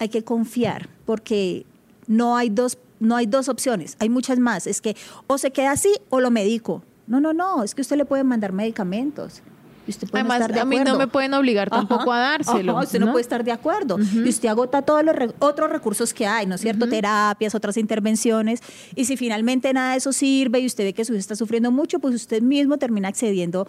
hay 0.00 0.08
que 0.08 0.24
confiar 0.24 0.88
porque 1.06 1.64
no 2.08 2.36
hay 2.36 2.50
dos, 2.50 2.76
no 2.98 3.14
hay 3.14 3.26
dos 3.26 3.48
opciones, 3.48 3.96
hay 4.00 4.08
muchas 4.08 4.40
más. 4.40 4.66
Es 4.66 4.80
que 4.80 4.96
o 5.28 5.38
se 5.38 5.52
queda 5.52 5.70
así 5.70 5.94
o 6.10 6.18
lo 6.18 6.32
medico. 6.32 6.82
No, 7.06 7.20
no, 7.20 7.32
no, 7.32 7.62
es 7.62 7.76
que 7.76 7.82
usted 7.82 7.96
le 7.96 8.04
puede 8.04 8.24
mandar 8.24 8.52
medicamentos 8.52 9.40
Y 9.88 9.90
usted 9.90 10.06
puede 10.08 10.20
Además, 10.20 10.40
estar 10.42 10.52
de 10.54 10.60
a 10.60 10.64
mí 10.66 10.78
no 10.80 10.98
me 10.98 11.08
pueden 11.08 11.32
obligar 11.32 11.70
tampoco 11.70 12.12
a 12.12 12.18
dárselo. 12.18 12.72
Ajá, 12.76 12.84
usted 12.84 13.00
no, 13.00 13.06
¿no? 13.06 13.12
puede 13.12 13.22
estar 13.22 13.42
de 13.42 13.52
acuerdo. 13.52 13.96
Y 13.98 14.28
usted 14.28 14.50
agota 14.50 14.82
todos 14.82 15.02
los 15.02 15.16
re- 15.16 15.32
otros 15.38 15.70
recursos 15.70 16.12
que 16.12 16.26
hay, 16.26 16.44
¿no 16.46 16.56
es 16.56 16.60
cierto? 16.60 16.86
Terapias, 16.88 17.54
otras 17.54 17.78
intervenciones. 17.78 18.60
Y 18.94 19.06
si 19.06 19.16
finalmente 19.16 19.72
nada 19.72 19.92
de 19.92 19.96
eso 19.98 20.12
sirve 20.12 20.60
y 20.60 20.66
usted 20.66 20.84
ve 20.84 20.92
que 20.92 21.04
su 21.06 21.14
hijo 21.14 21.20
está 21.20 21.34
sufriendo 21.36 21.70
mucho, 21.70 21.98
pues 22.00 22.14
usted 22.14 22.42
mismo 22.42 22.76
termina 22.76 23.08
accediendo 23.08 23.66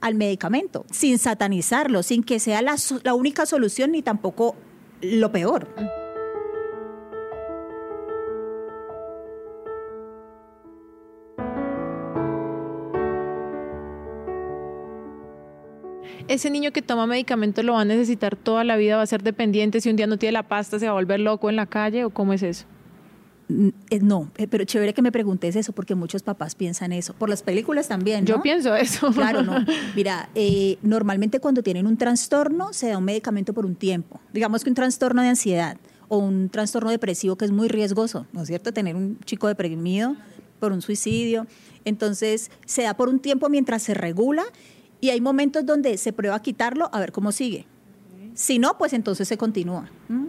al 0.00 0.16
medicamento, 0.16 0.84
sin 0.90 1.18
satanizarlo, 1.18 2.02
sin 2.02 2.24
que 2.24 2.40
sea 2.40 2.62
la, 2.62 2.74
la 3.04 3.14
única 3.14 3.46
solución 3.46 3.92
ni 3.92 4.02
tampoco 4.02 4.56
lo 5.02 5.30
peor. 5.30 5.68
Ese 16.30 16.48
niño 16.48 16.70
que 16.70 16.80
toma 16.80 17.08
medicamento 17.08 17.60
lo 17.64 17.72
va 17.72 17.80
a 17.80 17.84
necesitar 17.84 18.36
toda 18.36 18.62
la 18.62 18.76
vida, 18.76 18.94
va 18.94 19.02
a 19.02 19.06
ser 19.06 19.24
dependiente. 19.24 19.80
Si 19.80 19.90
un 19.90 19.96
día 19.96 20.06
no 20.06 20.16
tiene 20.16 20.30
la 20.34 20.44
pasta, 20.44 20.78
se 20.78 20.86
va 20.86 20.92
a 20.92 20.94
volver 20.94 21.18
loco 21.18 21.50
en 21.50 21.56
la 21.56 21.66
calle 21.66 22.04
o 22.04 22.10
cómo 22.10 22.32
es 22.32 22.44
eso. 22.44 22.66
Mm, 23.48 23.68
eh, 23.90 23.98
No, 24.00 24.30
eh, 24.36 24.46
pero 24.46 24.62
chévere 24.62 24.94
que 24.94 25.02
me 25.02 25.10
preguntes 25.10 25.56
eso, 25.56 25.72
porque 25.72 25.96
muchos 25.96 26.22
papás 26.22 26.54
piensan 26.54 26.92
eso. 26.92 27.14
Por 27.14 27.30
las 27.30 27.42
películas 27.42 27.88
también, 27.88 28.26
Yo 28.26 28.40
pienso 28.42 28.76
eso. 28.76 29.10
Claro, 29.10 29.42
no. 29.42 29.56
Mira, 29.96 30.28
eh, 30.36 30.78
normalmente 30.82 31.40
cuando 31.40 31.64
tienen 31.64 31.88
un 31.88 31.96
trastorno 31.96 32.72
se 32.72 32.90
da 32.90 32.98
un 32.98 33.04
medicamento 33.06 33.52
por 33.52 33.66
un 33.66 33.74
tiempo. 33.74 34.20
Digamos 34.32 34.62
que 34.62 34.70
un 34.70 34.76
trastorno 34.76 35.22
de 35.22 35.30
ansiedad 35.30 35.78
o 36.06 36.18
un 36.18 36.48
trastorno 36.48 36.90
depresivo 36.90 37.34
que 37.34 37.44
es 37.44 37.50
muy 37.50 37.66
riesgoso, 37.66 38.28
¿no 38.32 38.42
es 38.42 38.46
cierto? 38.46 38.72
Tener 38.72 38.94
un 38.94 39.18
chico 39.24 39.48
deprimido 39.48 40.14
por 40.60 40.70
un 40.70 40.80
suicidio. 40.80 41.48
Entonces 41.84 42.52
se 42.66 42.82
da 42.82 42.94
por 42.94 43.08
un 43.08 43.18
tiempo 43.18 43.48
mientras 43.48 43.82
se 43.82 43.94
regula 43.94 44.44
y 45.00 45.10
hay 45.10 45.20
momentos 45.20 45.64
donde 45.64 45.96
se 45.96 46.12
prueba 46.12 46.36
a 46.36 46.42
quitarlo 46.42 46.90
a 46.92 47.00
ver 47.00 47.12
cómo 47.12 47.32
sigue. 47.32 47.66
Si 48.34 48.58
no, 48.58 48.76
pues 48.78 48.92
entonces 48.92 49.28
se 49.28 49.36
continúa. 49.36 49.90
¿Mm? 50.08 50.26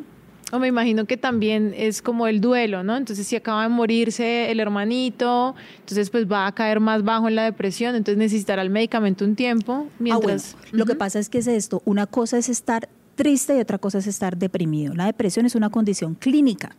O 0.54 0.60
me 0.60 0.68
imagino 0.68 1.06
que 1.06 1.16
también 1.16 1.74
es 1.78 2.02
como 2.02 2.28
el 2.28 2.42
duelo, 2.42 2.84
¿no? 2.84 2.98
Entonces, 2.98 3.26
si 3.26 3.38
acaba 3.38 3.64
de 3.64 3.70
morirse 3.70 4.52
el 4.52 4.60
hermanito, 4.60 5.56
entonces 5.80 6.10
pues 6.10 6.30
va 6.30 6.46
a 6.46 6.52
caer 6.52 6.82
más 6.82 7.04
bajo 7.04 7.30
en 7.30 7.36
la 7.36 7.46
depresión, 7.46 7.96
entonces 7.96 8.18
necesitará 8.18 8.62
el 8.62 8.70
medicamento 8.70 9.24
un 9.24 9.36
tiempo 9.36 9.88
mientras... 9.98 10.54
Ah, 10.54 10.58
bueno, 10.60 10.78
Lo 10.78 10.86
que 10.86 10.96
pasa 10.96 11.20
es 11.20 11.30
que 11.30 11.38
es 11.38 11.48
esto, 11.48 11.82
una 11.86 12.06
cosa 12.06 12.38
es 12.38 12.50
estar 12.50 12.90
triste 13.16 13.56
y 13.56 13.62
otra 13.62 13.78
cosa 13.78 14.00
es 14.00 14.08
estar 14.08 14.36
deprimido. 14.36 14.94
La 14.94 15.06
depresión 15.06 15.46
es 15.46 15.56
una 15.56 15.70
condición 15.70 16.16
clínica. 16.16 16.76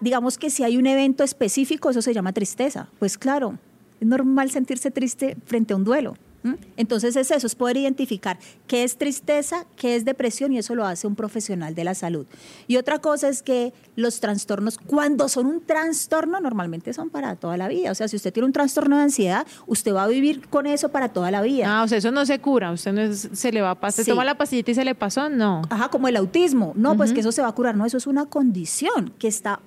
Digamos 0.00 0.36
que 0.36 0.50
si 0.50 0.64
hay 0.64 0.76
un 0.76 0.86
evento 0.86 1.22
específico, 1.22 1.90
eso 1.90 2.02
se 2.02 2.12
llama 2.12 2.32
tristeza. 2.32 2.88
Pues 2.98 3.16
claro, 3.16 3.58
es 4.00 4.08
normal 4.08 4.50
sentirse 4.50 4.90
triste 4.90 5.36
frente 5.44 5.72
a 5.72 5.76
un 5.76 5.84
duelo. 5.84 6.16
¿M? 6.44 6.56
Entonces 6.76 7.16
es 7.16 7.30
eso, 7.30 7.46
es 7.46 7.54
poder 7.54 7.76
identificar 7.76 8.38
qué 8.66 8.84
es 8.84 8.96
tristeza, 8.98 9.66
qué 9.76 9.96
es 9.96 10.04
depresión 10.04 10.52
y 10.52 10.58
eso 10.58 10.74
lo 10.74 10.84
hace 10.86 11.06
un 11.06 11.14
profesional 11.16 11.74
de 11.74 11.84
la 11.84 11.94
salud. 11.94 12.26
Y 12.66 12.76
otra 12.76 12.98
cosa 12.98 13.28
es 13.28 13.42
que 13.42 13.72
los 13.96 14.20
trastornos, 14.20 14.78
cuando 14.78 15.28
son 15.28 15.46
un 15.46 15.60
trastorno, 15.60 16.40
normalmente 16.40 16.92
son 16.92 17.10
para 17.10 17.36
toda 17.36 17.56
la 17.56 17.68
vida. 17.68 17.90
O 17.90 17.94
sea, 17.94 18.08
si 18.08 18.16
usted 18.16 18.32
tiene 18.32 18.46
un 18.46 18.52
trastorno 18.52 18.96
de 18.96 19.02
ansiedad, 19.02 19.46
usted 19.66 19.92
va 19.94 20.04
a 20.04 20.08
vivir 20.08 20.48
con 20.48 20.66
eso 20.66 20.90
para 20.90 21.08
toda 21.10 21.30
la 21.30 21.42
vida. 21.42 21.66
Ah, 21.68 21.82
o 21.82 21.88
sea, 21.88 21.98
eso 21.98 22.10
no 22.10 22.24
se 22.26 22.38
cura, 22.38 22.72
usted 22.72 22.92
no 22.92 23.00
es- 23.00 23.28
se 23.32 23.52
le 23.52 23.60
va 23.62 23.70
a 23.70 23.80
pasar, 23.80 24.04
Sí. 24.04 24.10
toma 24.10 24.24
la 24.24 24.36
pastillita 24.36 24.70
y 24.70 24.74
se 24.74 24.84
le 24.84 24.94
pasó, 24.94 25.28
no. 25.28 25.62
Ajá, 25.70 25.88
como 25.88 26.08
el 26.08 26.16
autismo. 26.16 26.72
No, 26.76 26.96
pues 26.96 27.12
que 27.12 27.20
eso 27.20 27.32
se 27.32 27.42
va 27.42 27.48
a 27.48 27.52
curar. 27.52 27.76
No, 27.76 27.84
eso 27.86 27.96
es 27.96 28.06
una 28.06 28.26
condición 28.26 29.12
que 29.18 29.28
está 29.28 29.60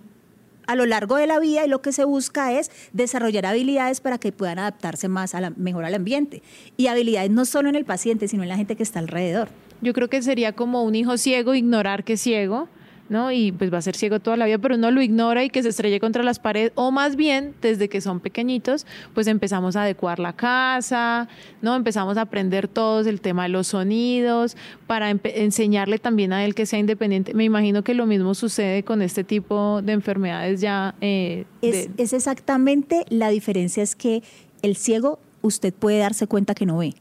a 0.68 0.76
lo 0.76 0.86
largo 0.86 1.16
de 1.16 1.28
la 1.28 1.40
vida 1.40 1.66
y 1.66 1.70
lo 1.70 1.82
que 1.82 1.92
se 1.92 2.04
busca 2.06 2.54
es 2.54 2.72
desarrollar 2.94 3.46
habilidades 3.46 4.02
para 4.02 4.18
que 4.18 4.32
puedan 4.32 4.60
adaptarse 4.60 5.08
más 5.08 5.36
a 5.36 5.42
la, 5.42 5.50
mejor 5.52 5.86
al 5.86 5.96
ambiente. 5.96 6.42
Y 6.78 6.88
habilidades 6.88 7.32
no 7.32 7.46
solo 7.46 7.70
en 7.70 7.76
el 7.76 7.86
paciente, 7.86 8.28
sino 8.28 8.44
en 8.44 8.50
la 8.50 8.58
gente 8.58 8.76
que 8.76 8.84
está 8.84 9.00
alrededor. 9.00 9.50
Yo 9.82 9.94
creo 9.94 10.10
que 10.10 10.22
sería 10.22 10.54
como 10.54 10.84
un 10.84 10.96
hijo 10.96 11.18
ciego 11.18 11.56
ignorar 11.56 12.04
que 12.04 12.14
es 12.14 12.22
ciego, 12.22 12.70
¿no? 13.12 13.32
Y 13.32 13.52
pues 13.52 13.72
va 13.72 13.78
a 13.78 13.82
ser 13.82 13.96
ciego 13.96 14.20
toda 14.22 14.38
la 14.38 14.46
vida, 14.46 14.58
pero 14.58 14.76
uno 14.76 14.90
lo 14.90 15.02
ignora 15.02 15.44
y 15.44 15.50
que 15.50 15.62
se 15.62 15.70
estrelle 15.70 16.00
contra 16.00 16.24
las 16.24 16.40
paredes, 16.40 16.72
o 16.76 16.92
más 16.92 17.16
bien, 17.18 17.54
desde 17.62 17.90
que 17.90 18.00
son 18.00 18.22
pequeñitos, 18.22 18.88
pues 19.14 19.28
empezamos 19.28 19.76
a 19.76 19.84
adecuar 19.84 20.18
la 20.20 20.32
casa, 20.34 21.28
¿no? 21.62 21.76
Empezamos 21.76 22.16
a 22.18 22.22
aprender 22.22 22.70
todos 22.70 23.06
el 23.08 23.20
tema 23.20 23.44
de 23.44 23.50
los 23.50 23.68
sonidos, 23.68 24.56
para 24.88 25.10
enseñarle 25.12 26.00
también 26.00 26.32
a 26.32 26.46
él 26.46 26.56
que 26.56 26.66
sea 26.66 26.80
independiente. 26.80 27.34
Me 27.34 27.44
imagino 27.44 27.84
que 27.84 27.94
lo 27.94 28.06
mismo 28.06 28.34
sucede 28.34 28.84
con 28.84 29.02
este 29.02 29.24
tipo 29.26 29.82
de 29.82 29.92
enfermedades 29.92 30.62
ya. 30.62 30.96
eh, 31.02 31.44
Es, 31.62 31.96
de- 31.96 32.04
es 32.04 32.14
exactamente 32.14 33.06
la 33.10 33.28
diferencia 33.30 33.84
es 33.84 33.96
que 33.96 34.24
el 34.62 34.76
ciego 34.78 35.20
usted 35.42 35.74
puede 35.74 35.98
darse 36.00 36.28
cuenta 36.28 36.56
que 36.56 36.66
no 36.66 36.78
ve, 36.78 36.94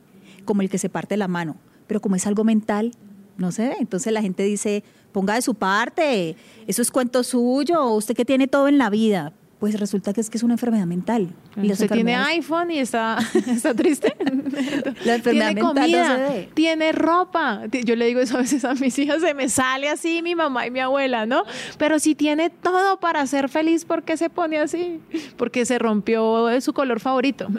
como 0.45 0.63
el 0.63 0.69
que 0.71 0.79
se 0.79 0.89
parte 0.89 1.17
la 1.17 1.29
mano, 1.29 1.57
pero 1.87 2.01
como 2.01 2.17
es 2.17 2.27
algo 2.27 2.43
mental, 2.43 2.93
no 3.37 3.53
se 3.53 3.69
ve. 3.69 3.77
Entonces 3.79 4.13
la 4.13 4.23
gente 4.23 4.43
dice, 4.43 4.83
ponga 5.13 5.35
de 5.35 5.43
su 5.43 5.55
parte, 5.55 6.37
eso 6.67 6.83
es 6.83 6.91
cuento 6.91 7.23
suyo, 7.23 7.87
usted 7.91 8.15
que 8.15 8.25
tiene 8.25 8.47
todo 8.47 8.69
en 8.69 8.79
la 8.79 8.91
vida. 8.91 9.33
Pues 9.61 9.79
resulta 9.79 10.15
que 10.15 10.23
es 10.23 10.31
que 10.31 10.39
es 10.39 10.43
una 10.43 10.55
enfermedad 10.55 10.87
mental. 10.87 11.35
Y 11.63 11.71
Usted 11.71 11.91
tiene 11.91 12.17
iPhone 12.17 12.71
y 12.71 12.79
está, 12.79 13.19
está 13.47 13.75
triste. 13.75 14.17
La 15.05 15.17
enfermedad 15.17 15.49
tiene 15.49 15.55
mental 15.55 15.65
no 15.65 15.75
comida, 15.75 16.17
se 16.17 16.23
ve. 16.23 16.51
tiene 16.55 16.93
ropa. 16.93 17.65
Yo 17.85 17.95
le 17.95 18.07
digo 18.07 18.21
eso 18.21 18.39
a 18.39 18.41
veces 18.41 18.65
a 18.65 18.73
mis 18.75 18.99
hijas, 18.99 19.21
se 19.21 19.35
me 19.35 19.51
sale 19.51 19.91
así 19.91 20.23
mi 20.23 20.35
mamá 20.35 20.67
y 20.67 20.71
mi 20.71 20.81
abuela, 20.81 21.27
¿no? 21.27 21.45
Pero 21.77 21.99
si 21.99 22.15
tiene 22.15 22.49
todo 22.49 23.01
para 23.01 23.27
ser 23.27 23.51
feliz, 23.51 23.85
¿por 23.85 24.03
qué 24.03 24.17
se 24.17 24.31
pone 24.31 24.59
así? 24.59 24.99
Porque 25.37 25.67
se 25.67 25.79
rompió 25.79 26.59
su 26.63 26.73
color 26.73 26.99
favorito. 26.99 27.49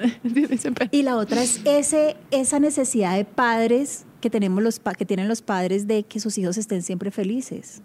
Y 0.92 1.04
la 1.04 1.18
otra 1.18 1.44
es 1.44 1.62
ese, 1.66 2.16
esa 2.32 2.60
necesidad 2.60 3.16
de 3.16 3.26
padres 3.26 4.06
que 4.22 4.30
tenemos 4.30 4.64
los 4.64 4.80
que 4.80 5.06
tienen 5.06 5.28
los 5.28 5.42
padres 5.42 5.88
de 5.88 6.04
que 6.04 6.20
sus 6.20 6.38
hijos 6.38 6.58
estén 6.58 6.84
siempre 6.84 7.12
felices. 7.12 7.82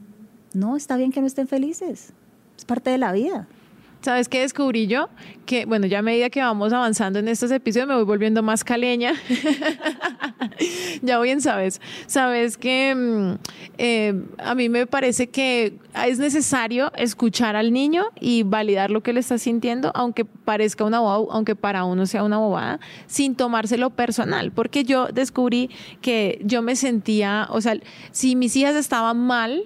No, 0.54 0.76
está 0.76 0.96
bien 0.96 1.10
que 1.10 1.20
no 1.20 1.26
estén 1.26 1.48
felices. 1.48 2.12
Es 2.56 2.64
parte 2.64 2.90
de 2.90 2.98
la 2.98 3.12
vida. 3.12 3.48
¿Sabes 4.06 4.28
qué 4.28 4.42
descubrí 4.42 4.86
yo? 4.86 5.08
Que, 5.46 5.66
bueno, 5.66 5.88
ya 5.88 5.98
a 5.98 6.02
medida 6.02 6.30
que 6.30 6.40
vamos 6.40 6.72
avanzando 6.72 7.18
en 7.18 7.26
estos 7.26 7.50
episodios 7.50 7.88
me 7.88 7.96
voy 7.96 8.04
volviendo 8.04 8.40
más 8.40 8.62
caleña. 8.62 9.14
ya 11.02 11.18
bien 11.18 11.40
sabes. 11.40 11.80
Sabes 12.06 12.56
que 12.56 12.94
mm, 12.94 13.34
eh, 13.78 14.14
a 14.38 14.54
mí 14.54 14.68
me 14.68 14.86
parece 14.86 15.28
que 15.28 15.74
es 16.06 16.20
necesario 16.20 16.92
escuchar 16.94 17.56
al 17.56 17.72
niño 17.72 18.04
y 18.20 18.44
validar 18.44 18.92
lo 18.92 19.02
que 19.02 19.10
él 19.10 19.18
está 19.18 19.38
sintiendo, 19.38 19.90
aunque 19.96 20.24
parezca 20.24 20.84
una 20.84 21.00
bobada, 21.00 21.26
aunque 21.32 21.56
para 21.56 21.82
uno 21.82 22.06
sea 22.06 22.22
una 22.22 22.38
bobada, 22.38 22.78
sin 23.08 23.34
tomárselo 23.34 23.90
personal. 23.90 24.52
Porque 24.52 24.84
yo 24.84 25.08
descubrí 25.08 25.68
que 26.00 26.40
yo 26.44 26.62
me 26.62 26.76
sentía, 26.76 27.48
o 27.50 27.60
sea, 27.60 27.76
si 28.12 28.36
mis 28.36 28.54
hijas 28.54 28.76
estaban 28.76 29.18
mal, 29.18 29.64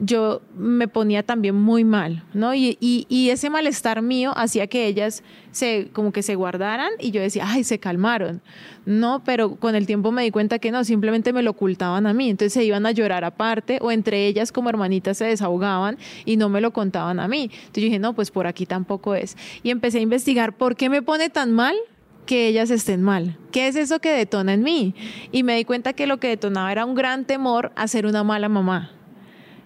yo 0.00 0.40
me 0.56 0.88
ponía 0.88 1.22
también 1.22 1.54
muy 1.54 1.84
mal, 1.84 2.24
¿no? 2.32 2.54
Y, 2.54 2.78
y, 2.80 3.06
y 3.08 3.30
ese 3.30 3.50
malestar 3.50 4.00
mío 4.02 4.32
hacía 4.36 4.66
que 4.66 4.86
ellas 4.86 5.22
se, 5.50 5.88
como 5.92 6.12
que 6.12 6.22
se 6.22 6.34
guardaran 6.34 6.90
y 6.98 7.10
yo 7.10 7.20
decía, 7.20 7.44
ay, 7.46 7.62
se 7.64 7.78
calmaron, 7.78 8.40
¿no? 8.86 9.22
Pero 9.24 9.56
con 9.56 9.74
el 9.74 9.86
tiempo 9.86 10.10
me 10.10 10.22
di 10.22 10.30
cuenta 10.30 10.58
que 10.58 10.70
no, 10.70 10.84
simplemente 10.84 11.32
me 11.32 11.42
lo 11.42 11.50
ocultaban 11.50 12.06
a 12.06 12.14
mí, 12.14 12.30
entonces 12.30 12.54
se 12.54 12.64
iban 12.64 12.86
a 12.86 12.90
llorar 12.92 13.24
aparte 13.24 13.78
o 13.82 13.90
entre 13.90 14.26
ellas 14.26 14.50
como 14.50 14.70
hermanitas 14.70 15.18
se 15.18 15.26
desahogaban 15.26 15.98
y 16.24 16.36
no 16.36 16.48
me 16.48 16.60
lo 16.60 16.72
contaban 16.72 17.20
a 17.20 17.28
mí. 17.28 17.50
Entonces 17.52 17.74
yo 17.74 17.84
dije, 17.84 17.98
no, 17.98 18.14
pues 18.14 18.30
por 18.30 18.46
aquí 18.46 18.66
tampoco 18.66 19.14
es. 19.14 19.36
Y 19.62 19.70
empecé 19.70 19.98
a 19.98 20.02
investigar 20.02 20.56
por 20.56 20.76
qué 20.76 20.88
me 20.88 21.02
pone 21.02 21.28
tan 21.28 21.52
mal 21.52 21.76
que 22.24 22.46
ellas 22.46 22.70
estén 22.70 23.02
mal. 23.02 23.36
¿Qué 23.50 23.68
es 23.68 23.76
eso 23.76 23.98
que 23.98 24.10
detona 24.10 24.54
en 24.54 24.62
mí? 24.62 24.94
Y 25.32 25.42
me 25.42 25.56
di 25.56 25.64
cuenta 25.64 25.92
que 25.92 26.06
lo 26.06 26.18
que 26.18 26.28
detonaba 26.28 26.72
era 26.72 26.86
un 26.86 26.94
gran 26.94 27.24
temor 27.24 27.72
a 27.74 27.88
ser 27.88 28.06
una 28.06 28.22
mala 28.22 28.48
mamá 28.48 28.92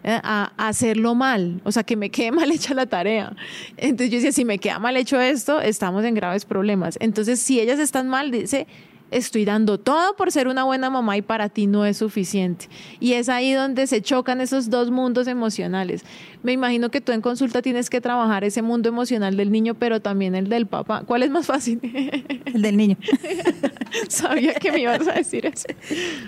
a, 0.06 0.52
a 0.56 0.68
hacerlo 0.68 1.14
mal, 1.14 1.60
o 1.64 1.72
sea, 1.72 1.82
que 1.82 1.96
me 1.96 2.10
quede 2.10 2.30
mal 2.32 2.50
hecha 2.50 2.74
la 2.74 2.86
tarea. 2.86 3.34
Entonces 3.76 4.10
yo 4.10 4.16
decía, 4.16 4.32
si 4.32 4.44
me 4.44 4.58
queda 4.58 4.78
mal 4.78 4.96
hecho 4.96 5.20
esto, 5.20 5.60
estamos 5.60 6.04
en 6.04 6.14
graves 6.14 6.44
problemas. 6.44 6.96
Entonces, 7.00 7.40
si 7.40 7.60
ellas 7.60 7.78
están 7.78 8.08
mal, 8.08 8.30
dice, 8.30 8.66
estoy 9.10 9.44
dando 9.44 9.78
todo 9.78 10.16
por 10.16 10.32
ser 10.32 10.48
una 10.48 10.64
buena 10.64 10.90
mamá 10.90 11.16
y 11.16 11.22
para 11.22 11.48
ti 11.48 11.66
no 11.66 11.84
es 11.84 11.98
suficiente. 11.98 12.68
Y 13.00 13.14
es 13.14 13.28
ahí 13.28 13.52
donde 13.52 13.86
se 13.86 14.02
chocan 14.02 14.40
esos 14.40 14.70
dos 14.70 14.90
mundos 14.90 15.26
emocionales. 15.26 16.04
Me 16.42 16.52
imagino 16.52 16.90
que 16.90 17.00
tú 17.00 17.12
en 17.12 17.20
consulta 17.20 17.62
tienes 17.62 17.90
que 17.90 18.00
trabajar 18.00 18.44
ese 18.44 18.62
mundo 18.62 18.88
emocional 18.88 19.36
del 19.36 19.50
niño, 19.50 19.74
pero 19.74 20.00
también 20.00 20.34
el 20.34 20.48
del 20.48 20.66
papá. 20.66 21.02
¿Cuál 21.06 21.22
es 21.22 21.30
más 21.30 21.46
fácil? 21.46 21.80
El 22.46 22.62
del 22.62 22.76
niño. 22.76 22.96
Sabía 24.08 24.54
que 24.54 24.72
me 24.72 24.80
ibas 24.80 25.06
a 25.08 25.12
decir 25.12 25.46
eso. 25.46 25.66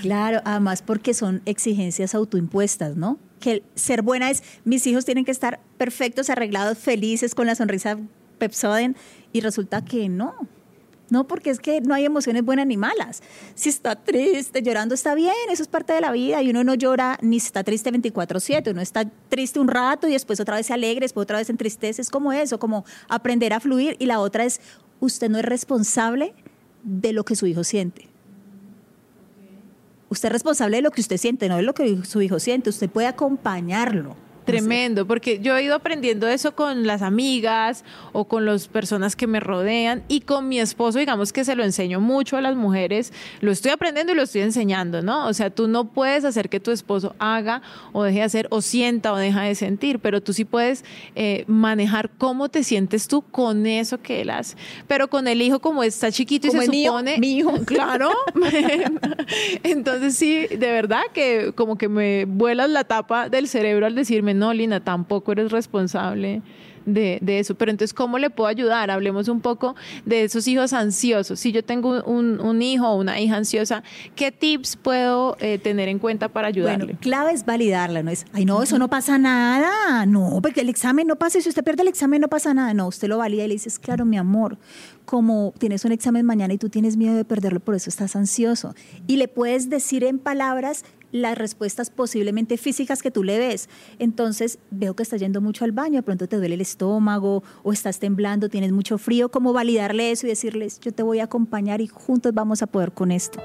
Claro, 0.03 0.41
además 0.45 0.83
porque 0.83 1.15
son 1.15 1.41
exigencias 1.47 2.15
autoimpuestas, 2.15 2.97
¿no? 2.97 3.19
Que 3.41 3.63
ser 3.75 4.03
buena 4.03 4.31
es, 4.31 4.43
mis 4.65 4.87
hijos 4.87 5.05
tienen 5.05 5.25
que 5.25 5.31
estar 5.31 5.61
perfectos, 5.77 6.31
arreglados, 6.31 6.79
felices, 6.79 7.35
con 7.35 7.47
la 7.47 7.55
sonrisa 7.55 7.99
Pepsoden, 8.39 8.97
y 9.33 9.41
resulta 9.41 9.85
que 9.85 10.09
no. 10.09 10.35
No, 11.11 11.27
porque 11.27 11.49
es 11.51 11.59
que 11.59 11.81
no 11.81 11.95
hay 11.95 12.05
emociones 12.05 12.45
buenas 12.45 12.67
ni 12.67 12.77
malas. 12.77 13.23
Si 13.55 13.71
está 13.71 13.97
triste, 13.97 14.63
llorando 14.63 14.95
está 14.95 15.15
bien, 15.15 15.33
eso 15.51 15.63
es 15.63 15.69
parte 15.69 15.95
de 15.95 16.03
la 16.03 16.13
vida 16.13 16.43
y 16.43 16.51
uno 16.51 16.65
no 16.65 16.75
llora 16.75 17.19
ni 17.23 17.39
está 17.39 17.65
triste 17.65 17.91
24/7, 17.91 18.73
uno 18.73 18.83
está 18.83 19.11
triste 19.31 19.59
un 19.59 19.69
rato 19.69 20.07
y 20.07 20.13
después 20.13 20.39
otra 20.39 20.57
vez 20.57 20.67
se 20.67 20.75
alegre, 20.75 21.05
después 21.05 21.23
otra 21.23 21.39
vez 21.39 21.47
se 21.47 21.53
entristece, 21.53 22.03
es 22.03 22.11
como 22.11 22.33
eso, 22.33 22.59
como 22.59 22.85
aprender 23.09 23.55
a 23.55 23.61
fluir 23.61 23.97
y 23.99 24.05
la 24.05 24.21
otra 24.21 24.45
es, 24.45 24.61
usted 25.01 25.31
no 25.31 25.39
es 25.39 25.47
responsable 25.47 26.35
de 26.83 27.15
lo 27.15 27.25
que 27.25 27.37
su 27.37 27.47
hijo 27.47 27.65
siente. 27.65 28.09
Usted 30.09 30.29
es 30.29 30.33
responsable 30.33 30.77
de 30.77 30.83
lo 30.83 30.91
que 30.91 31.01
usted 31.01 31.17
siente, 31.17 31.49
no 31.49 31.57
de 31.57 31.63
lo 31.63 31.75
que 31.75 32.05
su 32.05 32.23
hijo 32.23 32.39
siente. 32.39 32.71
Usted 32.71 32.89
puede 32.91 33.07
acompañarlo. 33.07 34.17
Tremendo, 34.53 35.07
porque 35.07 35.41
yo 35.41 35.57
he 35.57 35.63
ido 35.63 35.75
aprendiendo 35.75 36.29
eso 36.29 36.55
con 36.55 36.87
las 36.87 37.03
amigas 37.03 37.85
o 38.13 38.25
con 38.25 38.47
las 38.47 38.69
personas 38.69 39.15
que 39.17 39.27
me 39.27 39.41
rodean 39.41 40.03
y 40.09 40.21
con 40.21 40.49
mi 40.49 40.59
esposo, 40.59 40.99
digamos 40.99 41.33
que 41.33 41.45
se 41.45 41.55
lo 41.55 41.65
enseño 41.65 42.01
mucho 42.01 42.37
a 42.37 42.41
las 42.41 42.57
mujeres, 42.57 43.13
lo 43.41 43.51
estoy 43.51 43.71
aprendiendo 43.71 44.13
y 44.13 44.17
lo 44.17 44.23
estoy 44.23 44.43
enseñando, 44.43 45.03
¿no? 45.03 45.27
O 45.27 45.35
sea, 45.35 45.51
tú 45.51 45.69
no 45.69 45.85
puedes 45.85 46.25
hacer 46.25 46.49
que 46.49 46.61
tu 46.61 46.71
esposo 46.71 47.15
haga 47.19 47.63
o 47.93 48.03
deje 48.03 48.19
de 48.19 48.25
hacer 48.25 48.47
o 48.51 48.61
sienta 48.63 49.13
o 49.13 49.17
deja 49.17 49.43
de 49.43 49.55
sentir, 49.55 49.99
pero 49.99 50.21
tú 50.23 50.33
sí 50.33 50.45
puedes 50.45 50.85
eh, 51.15 51.45
manejar 51.47 52.11
cómo 52.17 52.49
te 52.49 52.65
sientes 52.65 53.09
tú 53.09 53.23
con 53.23 53.67
eso 53.67 54.01
que 54.01 54.23
él 54.23 54.31
hace. 54.31 54.57
Pero 54.87 55.09
con 55.09 55.29
el 55.29 55.43
hijo, 55.43 55.61
como 55.61 55.83
está 55.83 56.11
chiquito 56.11 56.49
y 56.49 56.51
se 56.51 56.67
supone... 56.67 57.19
mi 57.19 57.39
hijo. 57.39 57.53
Claro. 57.69 58.11
Entonces 59.63 60.17
sí, 60.17 60.47
de 60.47 60.73
verdad 60.73 61.03
que 61.13 61.53
como 61.55 61.77
que 61.77 61.89
me 61.89 62.25
vuelas 62.25 62.71
la 62.71 62.85
tapa 62.85 63.29
del 63.29 63.47
cerebro 63.47 63.87
al 63.87 63.95
decirme, 63.95 64.35
no, 64.39 64.53
Lina, 64.55 64.81
tampoco 64.81 65.33
eres 65.33 65.53
responsable 65.53 66.43
de, 66.93 67.39
eso. 67.39 67.55
Pero 67.55 67.71
entonces, 67.71 67.95
¿cómo 67.95 68.19
le 68.19 68.31
puedo 68.31 68.49
ayudar? 68.49 68.91
Hablemos 68.91 69.29
un 69.29 69.41
poco 69.41 69.77
de 70.05 70.25
esos 70.25 70.47
hijos 70.49 70.73
ansiosos. 70.73 71.39
Si 71.41 71.53
yo 71.53 71.65
tengo 71.65 72.03
un, 72.05 72.63
hijo 72.63 72.89
o 72.89 72.97
una 72.97 73.21
hija 73.21 73.37
ansiosa, 73.37 73.83
¿qué 74.17 74.33
tips 74.33 74.77
puedo 74.77 75.37
eh, 75.41 75.59
tener 75.59 75.89
en 75.89 75.99
cuenta 75.99 76.29
para 76.29 76.49
ayudarle? 76.49 76.85
Bueno, 76.85 76.99
clave 77.01 77.33
es 77.33 77.45
validarla, 77.45 78.03
no 78.03 78.11
es, 78.11 78.27
ay, 78.33 78.45
no, 78.45 78.63
eso 78.63 78.79
no 78.79 78.89
pasa 78.89 79.19
nada. 79.19 80.07
No, 80.07 80.41
porque 80.43 80.63
el 80.63 80.69
examen 80.69 81.07
no 81.07 81.17
pasa, 81.17 81.41
si 81.41 81.49
usted 81.49 81.63
pierde 81.63 81.83
el 81.83 81.89
examen 81.89 82.21
no 82.21 82.29
pasa 82.29 82.53
nada. 82.55 82.75
No, 82.75 82.89
usted 82.89 83.09
lo 83.09 83.19
valida 83.19 83.45
y 83.45 83.49
le 83.49 83.55
dices, 83.55 83.79
claro, 83.79 84.05
mi 84.05 84.17
amor, 84.17 84.59
como 85.05 85.55
tienes 85.59 85.85
un 85.85 85.93
examen 85.93 86.27
mañana 86.27 86.53
y 86.55 86.59
tú 86.59 86.69
tienes 86.69 86.97
miedo 86.97 87.17
de 87.17 87.25
perderlo, 87.25 87.61
por 87.61 87.75
eso 87.75 87.91
estás 87.91 88.17
ansioso. 88.17 88.75
Y 89.07 89.17
le 89.17 89.29
puedes 89.29 89.71
decir 89.71 90.05
en 90.05 90.19
palabras 90.19 90.85
las 91.13 91.39
respuestas 91.39 91.91
posiblemente 91.91 92.57
físicas 92.57 93.03
que 93.03 93.11
tú 93.11 93.25
le 93.25 93.39
ves. 93.39 93.69
Entonces, 93.99 94.59
veo 94.71 94.95
que 94.95 95.03
estás 95.03 95.21
yendo 95.21 95.41
mucho 95.41 95.65
al 95.65 95.73
baño, 95.73 95.97
de 95.97 96.03
pronto 96.03 96.29
te 96.29 96.37
duele 96.37 96.55
el 96.55 96.61
estómago 96.61 97.43
o 97.63 97.73
estás 97.73 97.99
temblando, 97.99 98.49
tienes 98.49 98.73
mucho 98.73 98.99
frío, 98.99 99.31
¿cómo 99.31 99.53
validarle 99.53 100.11
eso 100.11 100.27
y 100.27 100.31
decirles, 100.31 100.81
yo 100.81 100.93
te 100.93 101.03
voy 101.03 101.21
a 101.21 101.25
acompañar 101.25 101.81
y 101.81 101.87
juntos 101.87 102.35
vamos 102.35 102.63
a 102.63 102.67
poder 102.67 102.93
con 102.93 103.11
esto? 103.11 103.41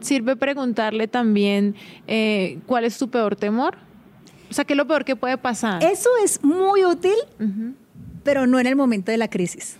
Sirve 0.00 0.34
preguntarle 0.34 1.08
también 1.08 1.76
eh, 2.06 2.58
cuál 2.66 2.84
es 2.84 2.96
tu 2.98 3.10
peor 3.10 3.36
temor 3.36 3.89
o 4.50 4.54
sea, 4.54 4.64
¿qué 4.64 4.72
es 4.72 4.76
lo 4.76 4.86
peor 4.86 5.04
que 5.04 5.14
puede 5.14 5.38
pasar? 5.38 5.82
Eso 5.84 6.10
es 6.24 6.42
muy 6.42 6.84
útil, 6.84 7.14
pero 8.24 8.46
no 8.46 8.58
en 8.58 8.66
el 8.66 8.74
momento 8.74 9.12
de 9.12 9.18
la 9.18 9.28
crisis. 9.28 9.76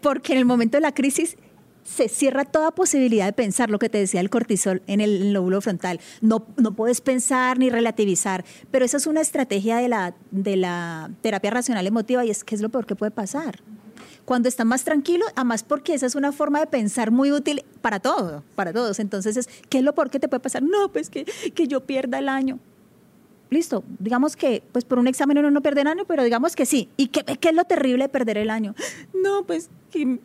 Porque 0.00 0.32
en 0.32 0.38
el 0.38 0.44
momento 0.44 0.76
de 0.76 0.82
la 0.82 0.92
crisis 0.92 1.36
se 1.82 2.08
cierra 2.08 2.44
toda 2.44 2.70
posibilidad 2.70 3.26
de 3.26 3.32
pensar 3.32 3.70
lo 3.70 3.78
que 3.78 3.88
te 3.88 3.98
decía 3.98 4.20
el 4.20 4.30
cortisol 4.30 4.82
en 4.86 5.00
el 5.00 5.32
lóbulo 5.32 5.60
frontal. 5.60 6.00
No, 6.20 6.46
no 6.56 6.74
puedes 6.74 7.00
pensar 7.00 7.58
ni 7.58 7.68
relativizar, 7.70 8.44
pero 8.70 8.84
esa 8.84 8.96
es 8.96 9.06
una 9.06 9.20
estrategia 9.20 9.76
de 9.78 9.88
la, 9.88 10.14
de 10.30 10.56
la 10.56 11.10
terapia 11.20 11.50
racional 11.50 11.86
emotiva 11.86 12.24
y 12.24 12.30
es 12.30 12.44
que 12.44 12.54
es 12.54 12.60
lo 12.60 12.68
peor 12.68 12.86
que 12.86 12.96
puede 12.96 13.10
pasar. 13.10 13.60
Cuando 14.24 14.48
está 14.48 14.64
más 14.64 14.82
tranquilo, 14.82 15.24
además 15.36 15.62
porque 15.62 15.94
esa 15.94 16.06
es 16.06 16.16
una 16.16 16.32
forma 16.32 16.58
de 16.60 16.66
pensar 16.66 17.12
muy 17.12 17.30
útil 17.30 17.64
para 17.80 18.00
todo, 18.00 18.42
para 18.56 18.72
todos. 18.72 18.98
Entonces, 18.98 19.36
es, 19.36 19.48
¿qué 19.68 19.78
es 19.78 19.84
lo 19.84 19.94
peor 19.94 20.10
que 20.10 20.18
te 20.18 20.28
puede 20.28 20.40
pasar? 20.40 20.64
No, 20.64 20.90
pues 20.92 21.10
que, 21.10 21.24
que 21.24 21.68
yo 21.68 21.86
pierda 21.86 22.18
el 22.18 22.28
año 22.28 22.58
listo, 23.50 23.84
digamos 23.98 24.36
que 24.36 24.62
pues 24.72 24.84
por 24.84 24.98
un 24.98 25.06
examen 25.06 25.38
uno 25.38 25.50
no 25.50 25.62
pierde 25.62 25.82
el 25.82 25.86
año, 25.86 26.04
pero 26.06 26.24
digamos 26.24 26.56
que 26.56 26.66
sí. 26.66 26.88
¿Y 26.96 27.08
qué, 27.08 27.24
qué 27.24 27.48
es 27.48 27.54
lo 27.54 27.64
terrible 27.64 28.04
de 28.04 28.08
perder 28.08 28.38
el 28.38 28.50
año? 28.50 28.74
No, 29.14 29.44
pues 29.44 29.70
que 29.90 30.06
me 30.06 30.18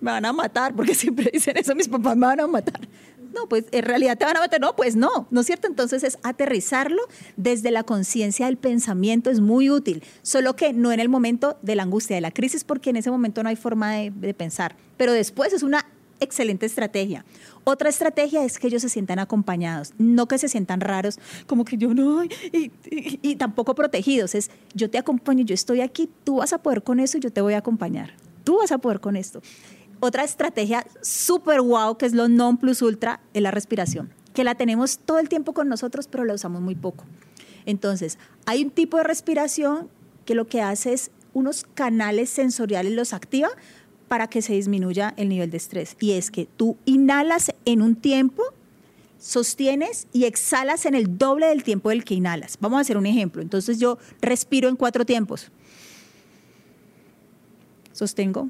van 0.00 0.24
a 0.24 0.32
matar, 0.32 0.74
porque 0.74 0.94
siempre 0.96 1.30
dicen 1.32 1.56
eso, 1.56 1.74
mis 1.74 1.88
papás 1.88 2.16
me 2.16 2.26
van 2.26 2.40
a 2.40 2.46
matar. 2.46 2.80
No, 3.34 3.48
pues 3.48 3.64
en 3.70 3.84
realidad 3.84 4.18
te 4.18 4.24
van 4.24 4.36
a 4.36 4.40
matar. 4.40 4.60
No, 4.60 4.74
pues 4.74 4.96
no, 4.96 5.28
¿no 5.30 5.40
es 5.40 5.46
cierto? 5.46 5.68
Entonces 5.68 6.02
es 6.02 6.18
aterrizarlo 6.22 7.00
desde 7.36 7.70
la 7.70 7.84
conciencia 7.84 8.46
del 8.46 8.56
pensamiento, 8.56 9.30
es 9.30 9.40
muy 9.40 9.70
útil, 9.70 10.02
solo 10.22 10.56
que 10.56 10.72
no 10.72 10.90
en 10.90 10.98
el 10.98 11.08
momento 11.08 11.56
de 11.62 11.76
la 11.76 11.84
angustia, 11.84 12.16
de 12.16 12.22
la 12.22 12.32
crisis, 12.32 12.64
porque 12.64 12.90
en 12.90 12.96
ese 12.96 13.10
momento 13.10 13.42
no 13.42 13.48
hay 13.48 13.56
forma 13.56 13.92
de, 13.92 14.10
de 14.10 14.34
pensar. 14.34 14.74
Pero 14.96 15.12
después 15.12 15.52
es 15.52 15.62
una 15.62 15.86
excelente 16.20 16.66
estrategia. 16.66 17.24
Otra 17.64 17.88
estrategia 17.88 18.44
es 18.44 18.58
que 18.58 18.68
ellos 18.68 18.82
se 18.82 18.88
sientan 18.88 19.18
acompañados, 19.18 19.92
no 19.98 20.28
que 20.28 20.38
se 20.38 20.48
sientan 20.48 20.80
raros, 20.80 21.18
como 21.46 21.64
que 21.64 21.76
yo 21.76 21.92
no, 21.94 22.22
y, 22.24 23.36
tampoco 23.36 23.74
protegidos. 23.74 24.34
Es 24.34 24.50
yo 24.74 24.90
te 24.90 24.98
acompaño, 24.98 25.44
yo 25.44 25.54
estoy 25.54 25.80
aquí, 25.80 26.08
tú 26.24 26.36
vas 26.36 26.52
a 26.52 26.58
poder 26.58 26.82
con 26.82 27.00
eso 27.00 27.18
y 27.18 27.20
yo 27.20 27.32
te 27.32 27.40
voy 27.40 27.54
a 27.54 27.58
acompañar. 27.58 28.14
Tú 28.44 28.58
vas 28.58 28.72
a 28.72 28.78
poder 28.78 29.00
con 29.00 29.16
esto. 29.16 29.42
Otra 30.00 30.24
estrategia 30.24 30.86
súper 31.02 31.60
guau, 31.60 31.98
que 31.98 32.06
es 32.06 32.14
lo 32.14 32.28
non 32.28 32.56
plus 32.56 32.80
ultra, 32.80 33.20
es 33.34 33.42
la 33.42 33.50
respiración, 33.50 34.10
que 34.32 34.44
la 34.44 34.54
tenemos 34.54 34.98
todo 34.98 35.18
el 35.18 35.28
tiempo 35.28 35.52
con 35.52 35.68
nosotros, 35.68 36.08
pero 36.08 36.24
la 36.24 36.34
usamos 36.34 36.62
muy 36.62 36.74
poco. 36.74 37.04
Entonces, 37.66 38.18
hay 38.46 38.64
un 38.64 38.70
tipo 38.70 38.96
de 38.96 39.04
respiración 39.04 39.88
que 40.24 40.34
lo 40.34 40.46
que 40.46 40.62
hace 40.62 40.94
es 40.94 41.10
unos 41.32 41.64
canales 41.74 42.30
sensoriales 42.30 42.92
los 42.92 43.12
activa 43.12 43.48
para 44.10 44.26
que 44.26 44.42
se 44.42 44.54
disminuya 44.54 45.14
el 45.16 45.28
nivel 45.28 45.52
de 45.52 45.56
estrés. 45.56 45.96
Y 46.00 46.14
es 46.14 46.32
que 46.32 46.44
tú 46.44 46.76
inhalas 46.84 47.52
en 47.64 47.80
un 47.80 47.94
tiempo, 47.94 48.42
sostienes 49.20 50.08
y 50.12 50.24
exhalas 50.24 50.84
en 50.84 50.96
el 50.96 51.16
doble 51.16 51.46
del 51.46 51.62
tiempo 51.62 51.90
del 51.90 52.02
que 52.02 52.14
inhalas. 52.14 52.58
Vamos 52.60 52.78
a 52.78 52.80
hacer 52.80 52.96
un 52.96 53.06
ejemplo. 53.06 53.40
Entonces 53.40 53.78
yo 53.78 53.98
respiro 54.20 54.68
en 54.68 54.74
cuatro 54.74 55.04
tiempos. 55.06 55.52
Sostengo 57.92 58.48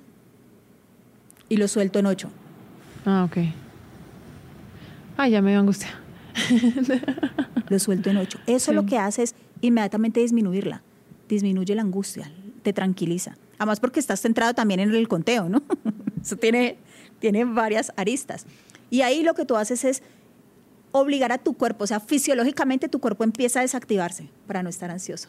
y 1.50 1.58
lo 1.58 1.68
suelto 1.68 1.98
en 1.98 2.06
ocho. 2.06 2.30
Ah, 3.04 3.28
ok. 3.28 3.36
Ay, 5.18 5.32
ya 5.32 5.42
me 5.42 5.50
dio 5.50 5.60
angustia. 5.60 5.90
lo 7.68 7.78
suelto 7.78 8.08
en 8.08 8.16
ocho. 8.16 8.38
Eso 8.46 8.72
lo 8.72 8.86
que 8.86 8.96
hace 8.96 9.24
es 9.24 9.34
inmediatamente 9.60 10.20
disminuirla. 10.20 10.82
Disminuye 11.28 11.74
la 11.74 11.82
angustia, 11.82 12.32
te 12.62 12.72
tranquiliza. 12.72 13.36
Además 13.60 13.78
porque 13.78 14.00
estás 14.00 14.22
centrado 14.22 14.54
también 14.54 14.80
en 14.80 14.94
el 14.94 15.06
conteo, 15.06 15.50
¿no? 15.50 15.62
Eso 16.22 16.34
tiene, 16.36 16.78
tiene 17.18 17.44
varias 17.44 17.92
aristas. 17.94 18.46
Y 18.88 19.02
ahí 19.02 19.22
lo 19.22 19.34
que 19.34 19.44
tú 19.44 19.54
haces 19.54 19.84
es 19.84 20.02
obligar 20.92 21.30
a 21.30 21.36
tu 21.36 21.52
cuerpo, 21.52 21.84
o 21.84 21.86
sea, 21.86 22.00
fisiológicamente 22.00 22.88
tu 22.88 23.00
cuerpo 23.00 23.22
empieza 23.22 23.58
a 23.58 23.62
desactivarse 23.62 24.30
para 24.46 24.62
no 24.62 24.70
estar 24.70 24.90
ansioso 24.90 25.28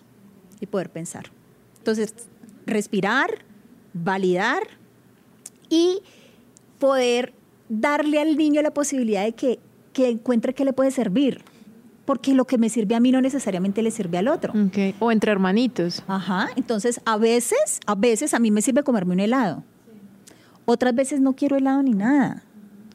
y 0.62 0.66
poder 0.66 0.90
pensar. 0.90 1.26
Entonces, 1.80 2.14
respirar, 2.66 3.44
validar 3.94 4.64
y 5.68 6.02
poder 6.80 7.34
darle 7.68 8.22
al 8.22 8.38
niño 8.38 8.62
la 8.62 8.74
posibilidad 8.74 9.26
de 9.26 9.34
que, 9.34 9.60
que 9.92 10.08
encuentre 10.08 10.54
qué 10.54 10.64
le 10.64 10.72
puede 10.72 10.92
servir 10.92 11.44
porque 12.06 12.34
lo 12.34 12.46
que 12.46 12.58
me 12.58 12.70
sirve 12.70 12.96
a 12.96 13.00
mí 13.00 13.12
no 13.12 13.22
necesariamente 13.22 13.82
le 13.82 13.92
sirve 13.92 14.18
al 14.18 14.28
otro. 14.28 14.54
O 15.00 15.12
entre 15.12 15.32
hermanitos. 15.32 16.04
Ajá, 16.08 16.50
entonces 16.56 17.02
a 17.06 17.18
veces, 17.18 17.80
a 17.86 17.96
veces 17.96 18.34
a 18.34 18.40
mí 18.40 18.52
me 18.52 18.62
sirve 18.62 18.84
comerme 18.84 19.14
un 19.14 19.20
helado. 19.20 19.64
Otras 20.66 20.94
veces 20.96 21.20
no 21.20 21.34
quiero 21.34 21.56
helado 21.56 21.82
ni 21.84 21.94
nada, 21.94 22.44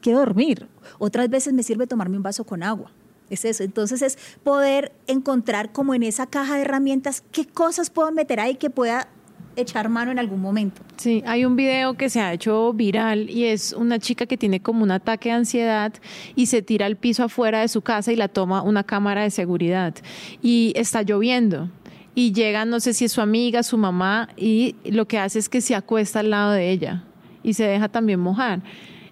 quiero 0.01 0.19
dormir. 0.19 0.67
Otras 0.99 1.29
veces 1.29 1.53
me 1.53 1.63
sirve 1.63 1.87
tomarme 1.87 2.17
un 2.17 2.23
vaso 2.23 2.43
con 2.43 2.63
agua. 2.63 2.91
Es 3.29 3.43
eso, 3.43 3.63
entonces 3.63 4.01
es 4.01 4.17
poder 4.43 4.93
encontrar 5.05 5.73
como 5.73 5.93
en 5.93 6.03
esa 6.03 6.27
caja 6.27 6.55
de 6.55 6.61
herramientas 6.61 7.23
qué 7.31 7.45
cosas 7.45 7.89
puedo 7.89 8.11
meter 8.11 8.39
ahí 8.39 8.55
que 8.55 8.69
pueda 8.69 9.09
echar 9.57 9.89
mano 9.89 10.11
en 10.11 10.19
algún 10.19 10.41
momento. 10.41 10.81
Sí, 10.97 11.23
hay 11.25 11.45
un 11.45 11.55
video 11.55 11.95
que 11.95 12.09
se 12.09 12.21
ha 12.21 12.33
hecho 12.33 12.73
viral 12.73 13.29
y 13.29 13.45
es 13.45 13.73
una 13.73 13.99
chica 13.99 14.25
que 14.25 14.37
tiene 14.37 14.61
como 14.61 14.83
un 14.83 14.91
ataque 14.91 15.29
de 15.29 15.35
ansiedad 15.35 15.93
y 16.35 16.45
se 16.45 16.61
tira 16.61 16.85
al 16.85 16.95
piso 16.95 17.23
afuera 17.23 17.61
de 17.61 17.67
su 17.67 17.81
casa 17.81 18.11
y 18.11 18.15
la 18.15 18.27
toma 18.27 18.61
una 18.61 18.83
cámara 18.83 19.23
de 19.23 19.31
seguridad 19.31 19.93
y 20.41 20.73
está 20.75 21.01
lloviendo 21.01 21.69
y 22.15 22.31
llega, 22.31 22.65
no 22.65 22.79
sé 22.79 22.93
si 22.93 23.05
es 23.05 23.11
su 23.11 23.21
amiga, 23.21 23.61
su 23.63 23.77
mamá 23.77 24.29
y 24.35 24.75
lo 24.85 25.07
que 25.07 25.19
hace 25.19 25.39
es 25.39 25.49
que 25.49 25.61
se 25.61 25.75
acuesta 25.75 26.21
al 26.21 26.31
lado 26.31 26.51
de 26.51 26.71
ella 26.71 27.03
y 27.43 27.53
se 27.53 27.63
deja 27.63 27.89
también 27.89 28.19
mojar. 28.19 28.61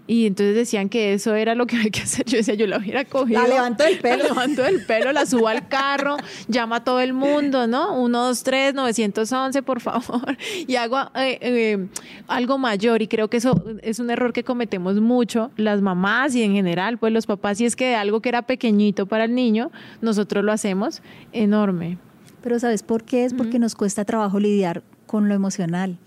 Y 0.08 0.28
entonces 0.28 0.56
decían 0.56 0.88
que 0.88 1.14
eso 1.14 1.34
era 1.34 1.56
lo 1.56 1.66
que 1.66 1.78
hay 1.78 1.90
que 1.90 2.02
hacer. 2.02 2.26
Yo 2.26 2.38
decía, 2.38 2.54
yo 2.54 2.68
la 2.68 2.78
hubiera 2.78 3.06
cogido. 3.06 3.42
La 3.42 3.48
levanto 3.48 3.84
del 3.84 4.00
pelo. 4.00 4.18
La 4.18 4.30
levanto 4.30 4.62
del 4.62 4.86
pelo, 4.86 5.12
la 5.12 5.26
subo 5.26 5.48
al 5.48 5.68
carro, 5.68 6.18
llama 6.48 6.78
a 6.78 6.84
todo 6.84 7.00
el 7.00 7.14
mundo, 7.14 7.66
¿no? 7.66 7.96
123, 7.96 8.76
911, 8.76 9.64
por 9.64 9.82
favor. 9.82 10.38
Y 10.68 10.76
hago 10.76 11.00
eh, 11.16 11.40
eh, 11.42 11.88
algo 12.28 12.58
mayor. 12.58 13.02
Y 13.02 13.08
creo 13.08 13.30
que 13.30 13.38
eso 13.38 13.64
es 13.82 14.00
un 14.00 14.12
error 14.12 14.32
que 14.32 14.44
cometemos 14.44 15.00
mucho 15.00 15.52
las 15.58 15.82
mamás 15.82 16.36
y 16.36 16.44
en 16.44 16.54
general, 16.54 16.98
pues 17.00 17.12
los 17.12 17.26
papás. 17.26 17.60
Y 17.62 17.66
es 17.66 17.76
que 17.76 17.88
de 17.88 17.96
algo 17.96 18.22
que 18.22 18.30
era 18.30 18.44
pequeñito 18.44 19.08
para 19.08 19.26
el 19.26 19.34
niño, 19.34 19.72
nosotros 20.02 20.44
lo 20.44 20.52
hacemos 20.52 21.02
enorme. 21.34 21.98
Pero 22.44 22.60
¿sabes 22.60 22.84
por 22.84 23.04
qué? 23.04 23.26
Es 23.26 23.34
porque 23.34 23.58
nos 23.58 23.74
cuesta 23.74 24.06
trabajo 24.06 24.40
lidiar 24.40 24.84
con 25.08 25.28
lo 25.28 25.34
emocional. 25.34 25.98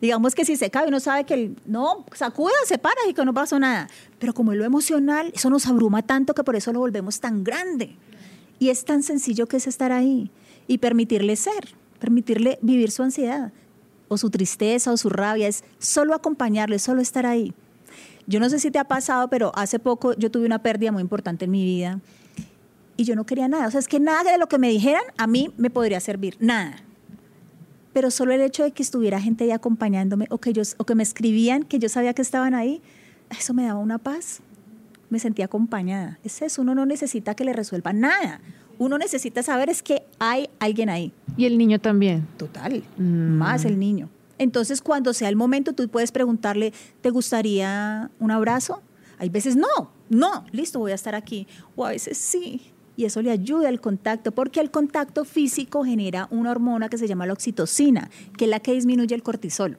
Digamos 0.00 0.34
que 0.34 0.44
si 0.44 0.56
se 0.56 0.70
cae, 0.70 0.86
uno 0.86 1.00
sabe 1.00 1.24
que 1.24 1.52
no, 1.66 2.04
sacuda, 2.14 2.52
se 2.64 2.78
para 2.78 3.00
y 3.08 3.14
que 3.14 3.24
no 3.24 3.34
pasó 3.34 3.58
nada. 3.58 3.88
Pero 4.18 4.32
como 4.32 4.52
es 4.52 4.58
lo 4.58 4.64
emocional, 4.64 5.32
eso 5.34 5.50
nos 5.50 5.66
abruma 5.66 6.02
tanto 6.02 6.34
que 6.34 6.44
por 6.44 6.54
eso 6.54 6.72
lo 6.72 6.78
volvemos 6.78 7.20
tan 7.20 7.42
grande. 7.42 7.96
Y 8.60 8.70
es 8.70 8.84
tan 8.84 9.02
sencillo 9.02 9.46
que 9.46 9.56
es 9.56 9.66
estar 9.66 9.90
ahí 9.90 10.30
y 10.66 10.78
permitirle 10.78 11.36
ser. 11.36 11.74
permitirle 11.98 12.60
vivir 12.62 12.92
su 12.92 13.02
ansiedad 13.02 13.52
o 14.06 14.16
su 14.16 14.30
tristeza 14.30 14.92
o 14.92 14.96
su 14.96 15.10
rabia, 15.10 15.48
es 15.48 15.64
solo 15.78 16.14
acompañarle, 16.14 16.78
solo 16.78 17.02
estar 17.02 17.26
ahí. 17.26 17.52
Yo 18.26 18.40
no 18.40 18.48
sé 18.50 18.58
si 18.58 18.70
te 18.70 18.78
ha 18.78 18.84
pasado, 18.84 19.28
pero 19.28 19.52
hace 19.54 19.78
poco 19.78 20.14
yo 20.14 20.30
tuve 20.30 20.46
una 20.46 20.62
pérdida 20.62 20.92
muy 20.92 21.02
importante 21.02 21.46
en 21.46 21.50
mi 21.50 21.64
vida 21.64 22.00
y 22.96 23.04
yo 23.04 23.16
no 23.16 23.24
quería 23.24 23.48
nada. 23.48 23.66
O 23.66 23.70
sea, 23.70 23.80
es 23.80 23.88
que 23.88 24.00
nada 24.00 24.30
de 24.30 24.38
lo 24.38 24.48
que 24.48 24.58
me 24.58 24.68
dijeran 24.68 25.02
a 25.16 25.26
mí 25.26 25.52
me 25.56 25.70
podría 25.70 26.00
servir, 26.00 26.36
nada. 26.40 26.76
Pero 27.98 28.12
solo 28.12 28.32
el 28.32 28.40
hecho 28.42 28.62
de 28.62 28.70
que 28.70 28.80
estuviera 28.80 29.20
gente 29.20 29.42
ahí 29.42 29.50
acompañándome 29.50 30.28
o 30.30 30.38
que, 30.38 30.52
o 30.76 30.84
que 30.84 30.94
me 30.94 31.02
escribían, 31.02 31.64
que 31.64 31.80
yo 31.80 31.88
sabía 31.88 32.14
que 32.14 32.22
estaban 32.22 32.54
ahí, 32.54 32.80
eso 33.36 33.54
me 33.54 33.64
daba 33.64 33.80
una 33.80 33.98
paz. 33.98 34.38
Me 35.10 35.18
sentía 35.18 35.46
acompañada. 35.46 36.20
Es 36.22 36.40
eso, 36.40 36.62
uno 36.62 36.76
no 36.76 36.86
necesita 36.86 37.34
que 37.34 37.42
le 37.42 37.52
resuelva 37.52 37.92
nada 37.92 38.40
uno 38.78 38.98
necesita 38.98 39.42
saber 39.42 39.68
es 39.68 39.82
que 39.82 40.04
hay 40.20 40.48
alguien 40.60 40.90
ahí. 40.90 41.12
Y 41.36 41.46
el 41.46 41.58
niño 41.58 41.80
también. 41.80 42.28
Total, 42.36 42.84
mm. 42.98 43.02
más 43.02 43.64
el 43.64 43.80
niño. 43.80 44.08
Entonces, 44.38 44.80
cuando 44.80 45.12
sea 45.12 45.28
el 45.28 45.34
momento, 45.34 45.72
tú 45.72 45.88
puedes 45.88 46.12
preguntarle, 46.12 46.72
¿te 47.00 47.10
gustaría 47.10 48.12
un 48.20 48.30
abrazo? 48.30 48.80
Hay 49.18 49.28
veces 49.28 49.56
no, 49.56 49.90
no, 50.08 50.44
listo, 50.52 50.78
voy 50.78 50.92
a 50.92 50.94
estar 50.94 51.16
aquí. 51.16 51.48
O 51.74 51.84
a 51.84 51.88
veces 51.88 52.16
sí. 52.16 52.70
Y 52.98 53.04
eso 53.04 53.22
le 53.22 53.30
ayuda 53.30 53.68
al 53.68 53.80
contacto, 53.80 54.32
porque 54.32 54.58
el 54.58 54.72
contacto 54.72 55.24
físico 55.24 55.84
genera 55.84 56.26
una 56.32 56.50
hormona 56.50 56.88
que 56.88 56.98
se 56.98 57.06
llama 57.06 57.26
la 57.26 57.32
oxitocina, 57.32 58.10
que 58.36 58.46
es 58.46 58.50
la 58.50 58.58
que 58.58 58.72
disminuye 58.72 59.14
el 59.14 59.22
cortisol. 59.22 59.78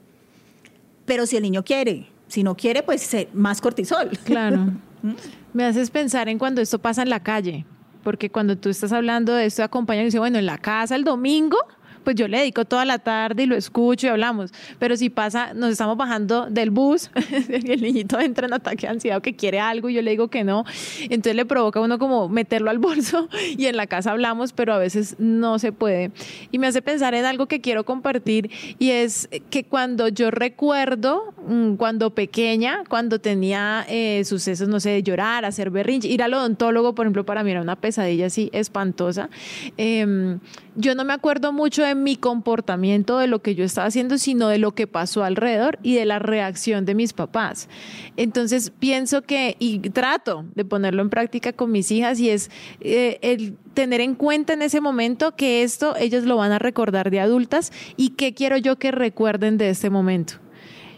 Pero 1.04 1.26
si 1.26 1.36
el 1.36 1.42
niño 1.42 1.62
quiere, 1.62 2.08
si 2.28 2.42
no 2.42 2.56
quiere, 2.56 2.82
pues 2.82 3.14
más 3.34 3.60
cortisol. 3.60 4.08
Claro. 4.24 4.56
¿Mm? 5.02 5.12
Me 5.52 5.64
haces 5.66 5.90
pensar 5.90 6.30
en 6.30 6.38
cuando 6.38 6.62
esto 6.62 6.78
pasa 6.78 7.02
en 7.02 7.10
la 7.10 7.22
calle 7.22 7.66
porque 8.02 8.30
cuando 8.30 8.56
tú 8.56 8.68
estás 8.68 8.92
hablando 8.92 9.34
de 9.34 9.46
esto, 9.46 9.62
acompañan 9.62 10.02
y 10.02 10.06
dice, 10.06 10.18
bueno, 10.18 10.38
en 10.38 10.46
la 10.46 10.58
casa 10.58 10.96
el 10.96 11.04
domingo 11.04 11.58
pues 12.04 12.16
yo 12.16 12.28
le 12.28 12.38
dedico 12.38 12.64
toda 12.64 12.84
la 12.84 12.98
tarde 12.98 13.44
y 13.44 13.46
lo 13.46 13.56
escucho 13.56 14.06
y 14.06 14.10
hablamos. 14.10 14.52
Pero 14.78 14.96
si 14.96 15.10
pasa, 15.10 15.54
nos 15.54 15.72
estamos 15.72 15.96
bajando 15.96 16.46
del 16.50 16.70
bus 16.70 17.10
y 17.48 17.72
el 17.72 17.82
niñito 17.82 18.18
entra 18.20 18.46
en 18.46 18.54
ataque 18.54 18.86
de 18.86 18.92
ansiedad 18.92 19.22
que 19.22 19.34
quiere 19.34 19.60
algo 19.60 19.88
y 19.88 19.94
yo 19.94 20.02
le 20.02 20.10
digo 20.10 20.28
que 20.28 20.44
no, 20.44 20.64
entonces 21.02 21.34
le 21.34 21.44
provoca 21.44 21.80
a 21.80 21.82
uno 21.82 21.98
como 21.98 22.28
meterlo 22.28 22.70
al 22.70 22.78
bolso 22.78 23.28
y 23.56 23.66
en 23.66 23.76
la 23.76 23.86
casa 23.86 24.12
hablamos, 24.12 24.52
pero 24.52 24.72
a 24.72 24.78
veces 24.78 25.16
no 25.18 25.58
se 25.58 25.72
puede. 25.72 26.12
Y 26.50 26.58
me 26.58 26.66
hace 26.66 26.82
pensar 26.82 27.14
en 27.14 27.24
algo 27.24 27.46
que 27.46 27.60
quiero 27.60 27.84
compartir 27.84 28.50
y 28.78 28.90
es 28.90 29.28
que 29.50 29.64
cuando 29.64 30.08
yo 30.08 30.30
recuerdo, 30.30 31.34
mm, 31.46 31.74
cuando 31.74 32.10
pequeña, 32.10 32.82
cuando 32.88 33.20
tenía 33.20 33.84
eh, 33.88 34.22
sucesos, 34.24 34.68
no 34.68 34.80
sé, 34.80 34.90
de 34.90 35.02
llorar, 35.02 35.44
hacer 35.44 35.70
berrinche, 35.70 36.08
ir 36.08 36.22
al 36.22 36.34
odontólogo, 36.34 36.94
por 36.94 37.06
ejemplo, 37.06 37.24
para 37.24 37.44
mí 37.44 37.50
era 37.50 37.60
una 37.60 37.76
pesadilla 37.76 38.26
así 38.26 38.50
espantosa. 38.52 39.30
Em, 39.76 40.38
yo 40.76 40.94
no 40.94 41.04
me 41.04 41.12
acuerdo 41.12 41.52
mucho 41.52 41.82
de 41.82 41.89
mi 41.94 42.16
comportamiento, 42.16 43.18
de 43.18 43.26
lo 43.26 43.40
que 43.42 43.54
yo 43.54 43.64
estaba 43.64 43.86
haciendo, 43.86 44.18
sino 44.18 44.48
de 44.48 44.58
lo 44.58 44.74
que 44.74 44.86
pasó 44.86 45.24
alrededor 45.24 45.78
y 45.82 45.94
de 45.94 46.04
la 46.04 46.18
reacción 46.18 46.84
de 46.84 46.94
mis 46.94 47.12
papás. 47.12 47.68
Entonces 48.16 48.70
pienso 48.70 49.22
que, 49.22 49.56
y 49.58 49.78
trato 49.78 50.44
de 50.54 50.64
ponerlo 50.64 51.02
en 51.02 51.10
práctica 51.10 51.52
con 51.52 51.72
mis 51.72 51.90
hijas, 51.90 52.20
y 52.20 52.30
es 52.30 52.50
eh, 52.80 53.18
el 53.22 53.56
tener 53.74 54.00
en 54.00 54.14
cuenta 54.14 54.52
en 54.52 54.62
ese 54.62 54.80
momento 54.80 55.36
que 55.36 55.62
esto 55.62 55.94
ellos 55.96 56.24
lo 56.24 56.36
van 56.36 56.52
a 56.52 56.58
recordar 56.58 57.10
de 57.10 57.20
adultas 57.20 57.72
y 57.96 58.10
qué 58.10 58.34
quiero 58.34 58.56
yo 58.56 58.76
que 58.76 58.90
recuerden 58.90 59.58
de 59.58 59.70
este 59.70 59.90
momento. 59.90 60.34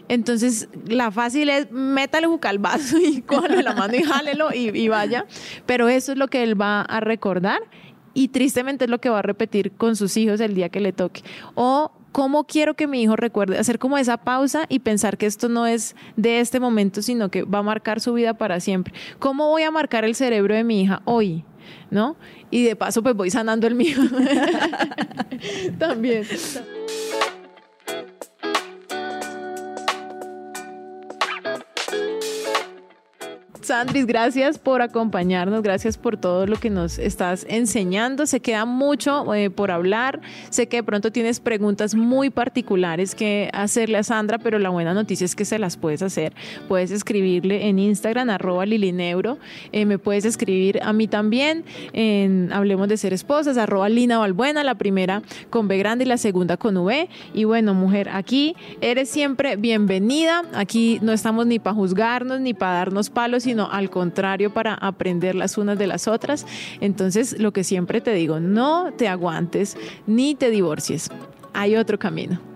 Entonces, 0.09 0.67
la 0.87 1.11
fácil 1.11 1.49
es 1.49 1.71
métale 1.71 2.27
un 2.27 2.37
calvazo 2.37 2.97
y 2.97 3.21
cógale 3.25 3.63
la 3.63 3.73
mano 3.73 3.95
y 3.95 4.03
jálelo 4.03 4.53
y, 4.53 4.87
vaya. 4.87 5.25
Pero 5.65 5.87
eso 5.87 6.11
es 6.11 6.17
lo 6.17 6.27
que 6.27 6.43
él 6.43 6.59
va 6.59 6.81
a 6.81 6.99
recordar 6.99 7.61
y 8.13 8.29
tristemente 8.29 8.85
es 8.85 8.91
lo 8.91 8.99
que 8.99 9.09
va 9.09 9.19
a 9.19 9.23
repetir 9.23 9.71
con 9.71 9.95
sus 9.95 10.15
hijos 10.17 10.39
el 10.39 10.55
día 10.55 10.69
que 10.69 10.79
le 10.79 10.93
toque. 10.93 11.23
O 11.55 11.91
cómo 12.11 12.45
quiero 12.45 12.75
que 12.75 12.87
mi 12.87 13.01
hijo 13.01 13.15
recuerde, 13.15 13.57
hacer 13.57 13.79
como 13.79 13.97
esa 13.97 14.17
pausa 14.17 14.65
y 14.69 14.79
pensar 14.79 15.17
que 15.17 15.25
esto 15.25 15.49
no 15.49 15.65
es 15.65 15.95
de 16.15 16.39
este 16.39 16.59
momento, 16.59 17.01
sino 17.01 17.29
que 17.29 17.43
va 17.43 17.59
a 17.59 17.63
marcar 17.63 17.99
su 17.99 18.13
vida 18.13 18.35
para 18.35 18.59
siempre. 18.59 18.93
¿Cómo 19.19 19.49
voy 19.49 19.63
a 19.63 19.71
marcar 19.71 20.05
el 20.05 20.15
cerebro 20.15 20.55
de 20.55 20.63
mi 20.63 20.81
hija 20.81 21.01
hoy? 21.05 21.43
¿No? 21.89 22.15
Y 22.51 22.63
de 22.63 22.75
paso 22.75 23.01
pues 23.03 23.15
voy 23.15 23.31
sanando 23.31 23.67
el 23.67 23.75
mío. 23.75 23.97
También. 25.79 26.25
Sandris, 33.63 34.05
gracias 34.05 34.57
por 34.57 34.81
acompañarnos, 34.81 35.63
gracias 35.63 35.97
por 35.97 36.17
todo 36.17 36.45
lo 36.45 36.57
que 36.57 36.69
nos 36.69 36.99
estás 36.99 37.45
enseñando. 37.47 38.25
Se 38.25 38.41
queda 38.41 38.65
mucho 38.65 39.33
eh, 39.33 39.49
por 39.49 39.71
hablar. 39.71 40.19
Sé 40.49 40.67
que 40.67 40.77
de 40.77 40.83
pronto 40.83 41.11
tienes 41.13 41.39
preguntas 41.39 41.95
muy 41.95 42.29
particulares 42.29 43.15
que 43.15 43.49
hacerle 43.53 43.99
a 43.99 44.03
Sandra, 44.03 44.37
pero 44.37 44.59
la 44.59 44.69
buena 44.69 44.93
noticia 44.93 45.23
es 45.23 45.33
que 45.33 45.45
se 45.45 45.59
las 45.59 45.77
puedes 45.77 46.01
hacer. 46.01 46.33
Puedes 46.67 46.91
escribirle 46.91 47.69
en 47.69 47.79
Instagram, 47.79 48.29
arroba 48.31 48.65
lilineuro. 48.65 49.37
Eh, 49.71 49.85
me 49.85 49.97
puedes 49.97 50.25
escribir 50.25 50.81
a 50.83 50.91
mí 50.91 51.07
también 51.07 51.63
en 51.93 52.51
Hablemos 52.51 52.89
de 52.89 52.97
Ser 52.97 53.13
Esposas, 53.13 53.57
arroba 53.57 53.87
Lina 53.87 54.17
Valbuena, 54.17 54.65
la 54.65 54.75
primera 54.75 55.21
con 55.49 55.69
B 55.69 55.77
grande 55.77 56.03
y 56.03 56.07
la 56.07 56.17
segunda 56.17 56.57
con 56.57 56.75
V. 56.75 57.07
Y 57.33 57.45
bueno, 57.45 57.73
mujer, 57.73 58.09
aquí 58.09 58.57
eres 58.81 59.09
siempre 59.09 59.55
bienvenida. 59.55 60.43
Aquí 60.53 60.99
no 61.01 61.13
estamos 61.13 61.45
ni 61.45 61.59
para 61.59 61.75
juzgarnos, 61.75 62.41
ni 62.41 62.53
para 62.53 62.73
darnos 62.73 63.09
palos, 63.09 63.43
sino 63.53 63.69
al 63.71 63.91
contrario 63.91 64.51
para 64.51 64.73
aprender 64.73 65.35
las 65.35 65.59
unas 65.59 65.77
de 65.77 65.85
las 65.85 66.07
otras. 66.07 66.47
Entonces, 66.81 67.39
lo 67.39 67.53
que 67.53 67.63
siempre 67.63 68.01
te 68.01 68.11
digo, 68.15 68.39
no 68.39 68.91
te 68.93 69.07
aguantes 69.07 69.77
ni 70.07 70.33
te 70.33 70.49
divorcies. 70.49 71.11
Hay 71.53 71.75
otro 71.75 71.99
camino. 71.99 72.52